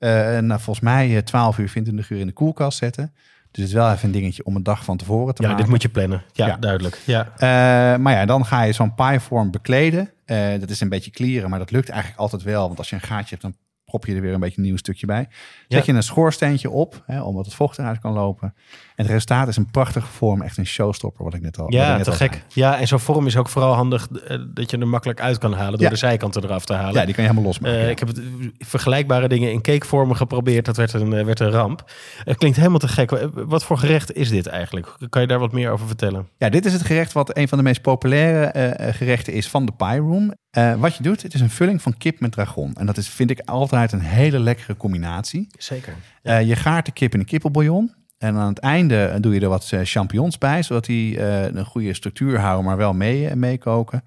Eh, 0.00 0.36
en 0.36 0.46
nou, 0.46 0.60
volgens 0.60 0.84
mij 0.84 1.16
eh, 1.16 1.22
12 1.22 1.58
uur, 1.58 1.68
24 1.68 2.10
uur 2.10 2.18
in 2.20 2.26
de 2.26 2.32
koelkast 2.32 2.78
zetten. 2.78 3.12
Dus 3.50 3.60
het 3.62 3.68
is 3.68 3.72
wel 3.72 3.92
even 3.92 4.04
een 4.04 4.12
dingetje 4.14 4.44
om 4.44 4.56
een 4.56 4.62
dag 4.62 4.84
van 4.84 4.96
tevoren 4.96 5.34
te 5.34 5.42
ja 5.42 5.48
maken. 5.48 5.62
dit 5.64 5.72
moet 5.72 5.82
je 5.82 5.88
plannen. 5.88 6.22
Ja, 6.32 6.46
Ja. 6.46 6.56
duidelijk. 6.56 6.98
Ja. 7.06 7.28
Eh, 7.36 7.98
maar 8.00 8.12
ja, 8.12 8.24
dan 8.24 8.46
ga 8.46 8.62
je 8.62 8.72
zo'n 8.72 8.94
pievorm 8.94 9.50
bekleden. 9.50 10.10
Eh, 10.24 10.60
dat 10.60 10.70
is 10.70 10.80
een 10.80 10.88
beetje 10.88 11.10
klieren, 11.10 11.50
maar 11.50 11.58
dat 11.58 11.70
lukt 11.70 11.88
eigenlijk 11.88 12.20
altijd 12.20 12.42
wel. 12.42 12.66
Want 12.66 12.78
als 12.78 12.88
je 12.90 12.94
een 12.96 13.02
gaatje 13.02 13.28
hebt, 13.28 13.42
dan 13.42 13.54
prop 13.90 14.06
je 14.06 14.14
er 14.14 14.20
weer 14.20 14.32
een 14.34 14.40
beetje 14.40 14.56
een 14.58 14.64
nieuw 14.64 14.76
stukje 14.76 15.06
bij. 15.06 15.26
Zet 15.68 15.84
Ja. 15.86 15.92
je 15.92 15.92
een 15.98 16.02
schoorsteentje 16.02 16.70
op, 16.70 17.02
hè, 17.06 17.22
omdat 17.22 17.44
het 17.44 17.54
vocht 17.54 17.78
eruit 17.78 17.98
kan 17.98 18.12
lopen. 18.12 18.54
En 18.94 19.04
het 19.06 19.06
resultaat 19.06 19.48
is 19.48 19.56
een 19.56 19.70
prachtige 19.70 20.06
vorm, 20.06 20.42
echt 20.42 20.56
een 20.58 20.66
showstopper, 20.66 21.24
wat 21.24 21.34
ik 21.34 21.42
net 21.42 21.58
al 21.58 21.72
Ja, 21.72 21.94
net 21.96 22.04
te 22.04 22.10
al 22.10 22.16
gek. 22.16 22.32
zei. 22.32 22.42
Ja, 22.48 22.78
en 22.78 22.86
zo'n 22.88 22.98
vorm 23.00 23.26
is 23.26 23.36
ook 23.36 23.48
vooral 23.48 23.72
handig 23.74 24.08
eh, 24.10 24.38
dat 24.54 24.70
je 24.70 24.78
er 24.78 24.88
makkelijk 24.88 25.20
uit 25.20 25.38
kan 25.38 25.52
halen 25.52 25.72
door 25.72 25.82
Ja. 25.82 25.88
de 25.88 25.96
zijkanten 25.96 26.44
eraf 26.44 26.64
te 26.64 26.72
halen. 26.72 26.94
Ja, 26.94 27.04
die 27.04 27.14
kan 27.14 27.24
je 27.24 27.30
helemaal 27.30 27.48
losmaken. 27.50 27.78
Eh, 27.78 27.84
ja. 27.84 27.90
Ik 27.90 27.98
heb 27.98 28.08
het, 28.08 28.20
vergelijkbare 28.58 29.28
dingen 29.28 29.52
in 29.52 29.60
cakevormen 29.62 30.16
geprobeerd. 30.16 30.64
Dat 30.64 30.76
werd 30.76 30.92
een, 30.92 31.12
eh, 31.12 31.24
werd 31.24 31.40
een 31.40 31.50
ramp. 31.50 31.90
Het 32.24 32.36
klinkt 32.36 32.56
helemaal 32.56 32.78
te 32.78 32.88
gek. 32.88 33.12
Eh, 33.12 33.26
Wat 33.32 33.64
voor 33.64 33.78
gerecht 33.78 34.12
is 34.12 34.28
dit 34.28 34.46
eigenlijk? 34.46 34.96
Kan 35.08 35.22
je 35.22 35.28
daar 35.28 35.38
wat 35.38 35.52
meer 35.52 35.70
over 35.70 35.86
vertellen? 35.86 36.28
Ja, 36.38 36.48
dit 36.48 36.64
is 36.66 36.72
het 36.72 36.82
gerecht 36.82 37.12
wat 37.12 37.36
een 37.36 37.48
van 37.48 37.58
de 37.58 37.64
meest 37.64 37.82
populaire 37.82 38.44
eh, 38.46 38.88
eh, 38.88 38.94
gerechten 38.94 39.32
is 39.32 39.48
van 39.48 39.66
de 39.66 39.72
Pie 39.76 39.98
Room. 39.98 40.32
Eh, 40.50 40.74
wat 40.74 40.96
je 40.96 41.02
doet, 41.02 41.22
het 41.22 41.34
is 41.34 41.40
een 41.40 41.50
vulling 41.50 41.82
van 41.82 41.96
kip 41.96 42.20
met 42.20 42.32
dragon. 42.32 42.74
En 42.74 42.86
dat 42.86 42.96
is, 42.96 43.08
vind 43.08 43.30
ik 43.30 43.40
altijd 43.40 43.92
een 43.92 44.00
hele 44.00 44.38
lekkere 44.38 44.76
combinatie. 44.76 45.46
Zeker. 45.58 45.94
Eh, 46.22 46.42
je 46.42 46.56
gaart 46.56 46.86
de 46.86 46.92
kip 46.92 47.14
in 47.14 47.20
een 47.20 47.26
kippenbouillon. 47.26 47.94
En 48.18 48.36
aan 48.36 48.48
het 48.48 48.58
einde 48.58 49.18
doe 49.20 49.34
je 49.34 49.40
er 49.40 49.48
wat 49.48 49.72
eh, 49.72 49.80
champignons 49.82 50.38
bij, 50.38 50.62
zodat 50.62 50.84
die 50.84 51.20
een 51.20 51.64
goede 51.64 51.94
structuur 51.94 52.38
houden, 52.38 52.64
maar 52.64 52.76
wel 52.76 52.92
mee, 52.92 53.36
meekoken. 53.36 54.04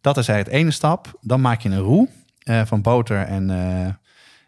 Dat 0.00 0.16
is 0.16 0.28
eigenlijk 0.28 0.56
het 0.56 0.64
ene 0.64 0.70
stap. 0.74 1.18
Dan 1.20 1.40
maak 1.40 1.60
je 1.60 1.68
een 1.68 1.78
roux 1.78 2.10
eh, 2.38 2.62
van 2.64 2.82
boter 2.82 3.22
en, 3.22 3.50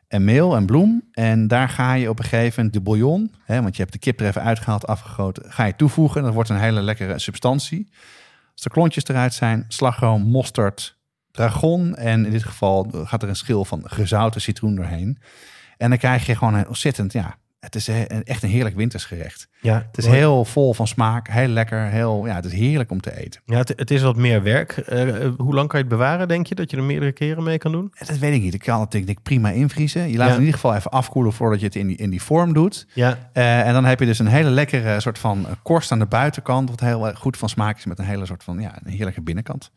en 0.09 0.25
meel 0.25 0.57
en 0.57 0.67
bloem. 0.67 1.09
En 1.13 1.49
daar 1.49 1.69
ga 1.69 1.95
je 1.95 2.09
op 2.09 2.19
een 2.19 2.25
gegeven 2.25 2.55
moment 2.57 2.73
de 2.73 2.81
bouillon, 2.81 3.35
hè, 3.45 3.63
want 3.63 3.77
je 3.77 3.83
hebt 3.83 3.95
de 3.95 3.99
kip 3.99 4.21
er 4.21 4.27
even 4.27 4.43
uitgehaald, 4.43 4.87
afgegoten, 4.87 5.53
ga 5.53 5.65
je 5.65 5.77
toevoegen. 5.77 6.23
Dat 6.23 6.35
wordt 6.35 6.49
een 6.49 6.59
hele 6.59 6.83
lekkere 6.83 7.19
substantie. 7.19 7.89
Als 8.53 8.63
de 8.63 8.71
klontjes 8.71 9.09
eruit 9.09 9.35
zijn, 9.35 9.65
slagroom, 9.69 10.23
mosterd, 10.23 10.99
dragon. 11.33 11.97
En 11.97 12.25
in 12.25 12.31
dit 12.33 12.45
geval 12.45 12.91
gaat 13.05 13.23
er 13.23 13.29
een 13.29 13.37
schil 13.37 13.65
van 13.65 13.83
gezouten 13.85 14.41
citroen 14.41 14.75
doorheen. 14.75 15.19
En 15.77 15.89
dan 15.89 15.99
krijg 15.99 16.27
je 16.27 16.37
gewoon 16.37 16.55
een 16.55 16.69
ontzettend, 16.69 17.13
ja, 17.13 17.37
het 17.61 17.75
is 17.75 17.89
eh, 17.89 18.01
een- 18.01 18.25
echt 18.25 18.43
een 18.43 18.49
heerlijk 18.49 18.77
wintersgerecht. 18.77 19.49
Ja, 19.61 19.87
Het 19.87 19.99
is 19.99 20.07
heel 20.07 20.45
vol 20.45 20.75
van 20.75 20.87
smaak, 20.87 21.29
heel 21.29 21.49
lekker, 21.49 21.87
heel, 21.87 22.27
ja, 22.27 22.35
het 22.35 22.45
is 22.45 22.53
heerlijk 22.53 22.91
om 22.91 23.01
te 23.01 23.17
eten. 23.19 23.41
Ja, 23.47 23.57
het, 23.57 23.69
het 23.77 23.91
is 23.91 24.03
wat 24.03 24.17
meer 24.17 24.43
werk. 24.43 24.73
Eh, 24.77 25.25
eh, 25.25 25.33
hoe 25.37 25.55
lang 25.55 25.69
kan 25.69 25.79
je 25.79 25.85
het 25.87 25.95
bewaren, 25.95 26.29
denk 26.29 26.47
je? 26.47 26.55
Dat 26.55 26.71
je 26.71 26.77
er 26.77 26.83
meerdere 26.83 27.13
keren 27.13 27.43
mee 27.43 27.59
kan 27.59 27.73
doen? 27.73 27.93
En 27.95 28.07
Dat 28.07 28.19
weet 28.19 28.35
ik 28.35 28.43
niet. 28.43 28.55
Ik 28.55 28.61
kan 28.61 28.81
het 28.81 28.91
denk 28.91 29.09
ik 29.09 29.23
prima 29.23 29.51
invriezen. 29.51 30.09
Je 30.11 30.17
laat 30.17 30.17
Ja. 30.17 30.25
het 30.25 30.33
in 30.41 30.45
ieder 30.47 30.55
geval 30.61 30.75
even 30.77 30.91
afkoelen 30.91 31.33
voordat 31.33 31.61
je 31.61 31.67
het 31.67 31.77
in 31.77 31.87
die, 31.87 31.97
in 31.97 32.11
die 32.11 32.23
vorm 32.23 32.53
doet. 32.53 32.87
Ja, 32.95 33.19
en 33.33 33.73
dan 33.73 33.85
heb 33.85 34.01
je 34.01 34.07
dus 34.07 34.19
een 34.19 34.27
hele 34.27 34.51
lekkere 34.51 35.01
soort 35.01 35.19
van 35.19 35.47
korst 35.63 35.93
aan 35.93 35.99
de 35.99 36.07
buitenkant, 36.07 36.71
wat 36.71 36.81
heel 36.81 37.13
goed 37.15 37.37
van 37.37 37.49
smaak 37.49 37.77
is 37.77 37.85
met 37.85 37.99
een 37.99 38.05
hele 38.05 38.27
soort 38.27 38.45
van, 38.45 38.61
ja, 38.61 38.79
een 38.85 38.93
heerlijke 38.93 39.23
binnenkant. 39.23 39.71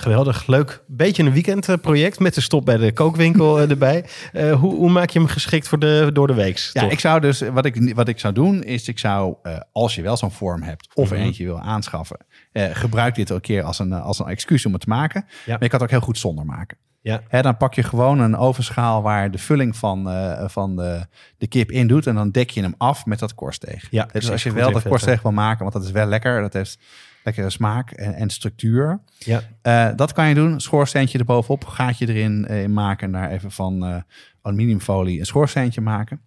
Geweldig. 0.00 0.46
Leuk. 0.46 0.82
Beetje 0.86 1.22
een 1.22 1.32
weekendproject 1.32 2.18
met 2.18 2.34
de 2.34 2.40
stop 2.40 2.64
bij 2.64 2.76
de 2.76 2.92
kookwinkel 2.92 3.60
eh, 3.60 3.70
erbij. 3.70 4.04
Eh, 4.32 4.52
hoe, 4.52 4.74
hoe 4.74 4.90
maak 4.90 5.10
je 5.10 5.18
hem 5.18 5.28
geschikt 5.28 5.68
voor 5.68 5.78
de 5.78 6.10
door 6.12 6.26
de 6.26 6.34
weeks? 6.34 6.70
Ja, 6.72 6.82
ik 6.90 7.00
zou 7.00 7.20
dus, 7.20 7.40
wat 7.40 7.64
ik, 7.64 7.94
wat 7.94 8.08
ik 8.08 8.18
zou 8.18 8.34
doen, 8.34 8.62
is 8.62 8.88
ik 8.88 8.98
zou, 8.98 9.34
eh, 9.42 9.56
als 9.72 9.94
je 9.94 10.02
wel 10.02 10.16
zo'n 10.16 10.30
vorm 10.30 10.62
hebt 10.62 10.88
of 10.94 11.10
Mhm. 11.10 11.20
eentje 11.20 11.44
wil 11.44 11.60
aanschaffen, 11.60 12.16
gebruik 12.52 13.14
dit 13.14 13.30
een 13.30 13.40
keer 13.40 13.62
als 13.62 13.78
een, 13.78 13.92
als 13.92 14.18
een 14.18 14.26
excuus 14.26 14.66
om 14.66 14.72
het 14.72 14.80
te 14.80 14.88
maken. 14.88 15.24
Ja. 15.26 15.52
Maar 15.52 15.62
je 15.62 15.68
kan 15.68 15.80
het 15.80 15.82
ook 15.82 15.90
heel 15.90 16.00
goed 16.06 16.18
zonder 16.18 16.44
maken. 16.44 16.76
Ja. 17.02 17.20
Hè, 17.28 17.42
dan 17.42 17.56
pak 17.56 17.74
je 17.74 17.82
gewoon 17.82 18.20
een 18.20 18.36
ovenschaal 18.36 19.02
waar 19.02 19.30
de 19.30 19.38
vulling 19.38 19.76
van, 19.76 20.08
van 20.50 20.76
de, 20.76 21.06
de 21.38 21.46
kip 21.46 21.70
in 21.70 21.86
doet. 21.86 22.06
En 22.06 22.14
dan 22.14 22.30
dek 22.30 22.50
je 22.50 22.62
hem 22.62 22.74
af 22.78 23.06
met 23.06 23.18
dat 23.18 23.34
korstdeeg. 23.34 23.86
Ja, 23.90 24.08
dus 24.12 24.30
als 24.30 24.42
je 24.42 24.52
wel 24.52 24.72
dat 24.72 24.82
korstdeeg 24.82 25.22
wil 25.22 25.32
maken, 25.32 25.60
want 25.62 25.72
dat 25.72 25.84
is 25.84 25.90
wel 25.90 26.06
lekker. 26.06 26.40
Dat 26.40 26.52
heeft 26.52 26.78
lekkere 27.24 27.50
smaak 27.50 27.90
en, 27.90 28.14
en 28.14 28.30
structuur. 28.30 29.00
Ja. 29.18 29.42
Eh, 29.62 29.88
dat 29.96 30.12
kan 30.12 30.28
je 30.28 30.34
doen. 30.34 30.60
Schoorsteentje 30.60 31.18
erbovenop, 31.18 31.64
gaatje 31.64 32.08
erin 32.08 32.46
eh, 32.46 32.68
maken. 32.68 33.06
En 33.06 33.12
daar 33.20 33.30
even 33.30 33.50
van 33.50 33.84
eh, 33.84 33.96
aluminiumfolie 34.42 35.18
een 35.20 35.26
schoorsteentje 35.26 35.80
maken. 35.80 36.20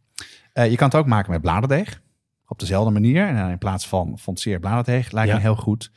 Je 0.54 0.76
kan 0.76 0.88
het 0.88 0.98
ook 0.98 1.06
maken 1.08 1.32
met 1.32 1.42
bladerdeeg. 1.42 2.02
Op 2.48 2.60
dezelfde 2.60 2.92
manier. 2.92 3.28
En 3.28 3.50
in 3.50 3.58
plaats 3.58 3.88
van 3.88 4.18
fonceer 4.20 4.60
bladerdeeg 4.60 5.12
lijkt 5.12 5.30
Ja. 5.30 5.36
me 5.36 5.42
heel 5.42 5.56
goed. 5.56 5.92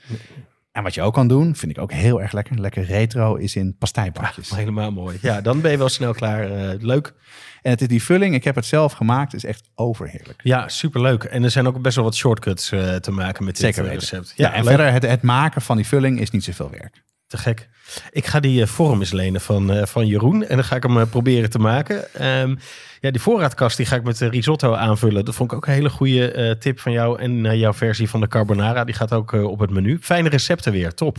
En 0.77 0.83
wat 0.83 0.95
je 0.95 1.03
ook 1.03 1.15
kan 1.15 1.29
doen, 1.29 1.57
vind 1.57 1.73
ik 1.73 1.79
ook 1.79 1.93
heel 1.93 2.23
erg 2.23 2.33
lekker. 2.33 2.61
Lekker 2.61 2.85
retro 2.85 3.35
is 3.35 3.57
in 3.57 3.77
pastijbakjes. 3.79 4.51
Maar 4.51 4.59
helemaal 4.59 4.93
mooi. 4.93 5.19
Ja, 5.23 5.41
dan 5.41 5.61
ben 5.61 5.71
je 5.71 5.79
wel 5.79 5.89
snel 5.89 6.13
klaar. 6.13 6.51
Eh, 6.51 6.81
leuk. 6.81 7.15
En 7.63 7.71
het 7.71 7.81
is 7.81 7.89
die 7.89 8.03
vulling, 8.03 8.35
ik 8.35 8.45
heb 8.45 8.55
het 8.55 8.65
zelf 8.65 8.93
gemaakt, 8.93 9.35
is 9.35 9.45
echt 9.45 9.71
overheerlijk. 9.75 10.41
Ja, 10.43 10.69
superleuk. 10.69 11.25
En 11.25 11.45
er 11.45 11.51
zijn 11.51 11.67
ook 11.67 11.81
best 11.81 11.97
wel 11.97 12.05
wat 12.05 12.15
shortcuts 12.15 12.73
eh, 12.73 12.95
te 12.95 13.11
maken 13.11 13.45
met 13.45 13.57
dit 13.57 13.65
Zeker 13.65 13.91
eh, 13.91 13.95
recept. 13.95 14.33
Ja, 14.37 14.53
en 14.53 14.65
leuk. 14.65 14.69
verder, 14.69 14.93
het, 14.93 15.03
het 15.03 15.23
maken 15.23 15.63
van 15.63 15.77
die 15.77 15.87
vulling 15.87 16.21
is 16.21 16.31
niet 16.31 16.45
zoveel 16.45 16.71
werk. 16.71 17.03
Te 17.27 17.37
gek. 17.37 17.69
Ik 18.11 18.27
ga 18.27 18.41
die 18.41 18.63
eh, 18.63 18.69
vorm 18.69 19.01
eens 19.01 19.13
lenen 19.13 19.41
van, 19.41 19.73
eh, 19.73 19.87
van 19.87 20.07
Jeroen. 20.07 20.45
En 20.45 20.57
dan 20.57 20.65
ga 20.65 20.77
ik 20.77 20.83
hem 20.83 20.99
eh, 20.99 21.07
proberen 21.11 21.51
te 21.51 21.59
maken. 21.59 22.15
Ehm, 22.15 22.57
ja, 23.01 23.11
die 23.11 23.21
voorraadkast 23.21 23.77
die 23.77 23.87
ga 23.87 23.97
ik 23.97 24.03
met 24.03 24.19
risotto 24.19 24.75
aanvullen. 24.75 25.25
Dat 25.25 25.35
vond 25.35 25.51
ik 25.51 25.57
ook 25.57 25.67
een 25.67 25.73
hele 25.73 25.91
goede 25.91 26.57
tip 26.59 26.81
van 26.81 26.93
jou. 26.93 27.21
En 27.21 27.59
jouw 27.59 27.73
versie 27.73 28.09
van 28.09 28.21
de 28.21 28.29
carbonara, 28.29 28.85
die 28.85 28.95
gaat 28.95 29.13
ook 29.13 29.33
op 29.33 29.59
het 29.59 29.71
menu. 29.71 29.99
Fijne 30.01 30.29
recepten 30.29 30.73
weer, 30.73 30.95
top. 30.95 31.19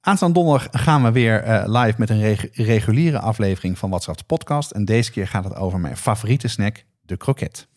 Aanstaande 0.00 0.34
donderdag 0.34 0.68
gaan 0.70 1.02
we 1.02 1.12
weer 1.12 1.62
live 1.66 1.94
met 1.96 2.10
een 2.10 2.20
reg- 2.20 2.48
reguliere 2.52 3.18
aflevering 3.18 3.78
van 3.78 3.90
de 3.90 4.24
podcast. 4.26 4.70
En 4.70 4.84
deze 4.84 5.10
keer 5.10 5.28
gaat 5.28 5.44
het 5.44 5.54
over 5.54 5.80
mijn 5.80 5.96
favoriete 5.96 6.48
snack, 6.48 6.84
de 7.02 7.16
kroket. 7.16 7.67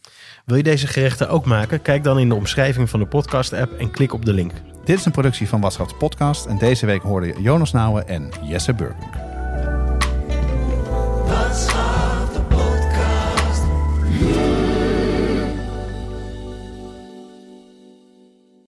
Wil 0.46 0.58
je 0.58 0.64
deze 0.64 0.88
gerechten 0.88 1.30
ook 1.30 1.46
maken? 1.46 1.82
Kijk 1.82 2.04
dan 2.04 2.20
in 2.20 2.30
de 2.30 2.36
omschrijving 2.36 2.90
van 2.90 3.00
de 3.00 3.06
podcast-app 3.06 3.80
en 3.80 3.92
klik 3.92 4.14
op 4.14 4.26
de 4.26 4.34
link. 4.34 4.52
Dit 4.86 5.00
is 5.00 5.06
een 5.06 5.12
productie 5.12 5.48
van 5.48 5.62
Watschaf 5.62 5.88
de 5.88 5.96
podcast. 5.96 6.46
En 6.46 6.58
deze 6.58 6.86
week 6.86 7.02
hoorde 7.02 7.28
je 7.28 7.42
Jonas 7.42 7.72
Nouwen 7.72 8.08
en 8.08 8.30
Jesse 8.42 8.74
Burger. 8.74 9.31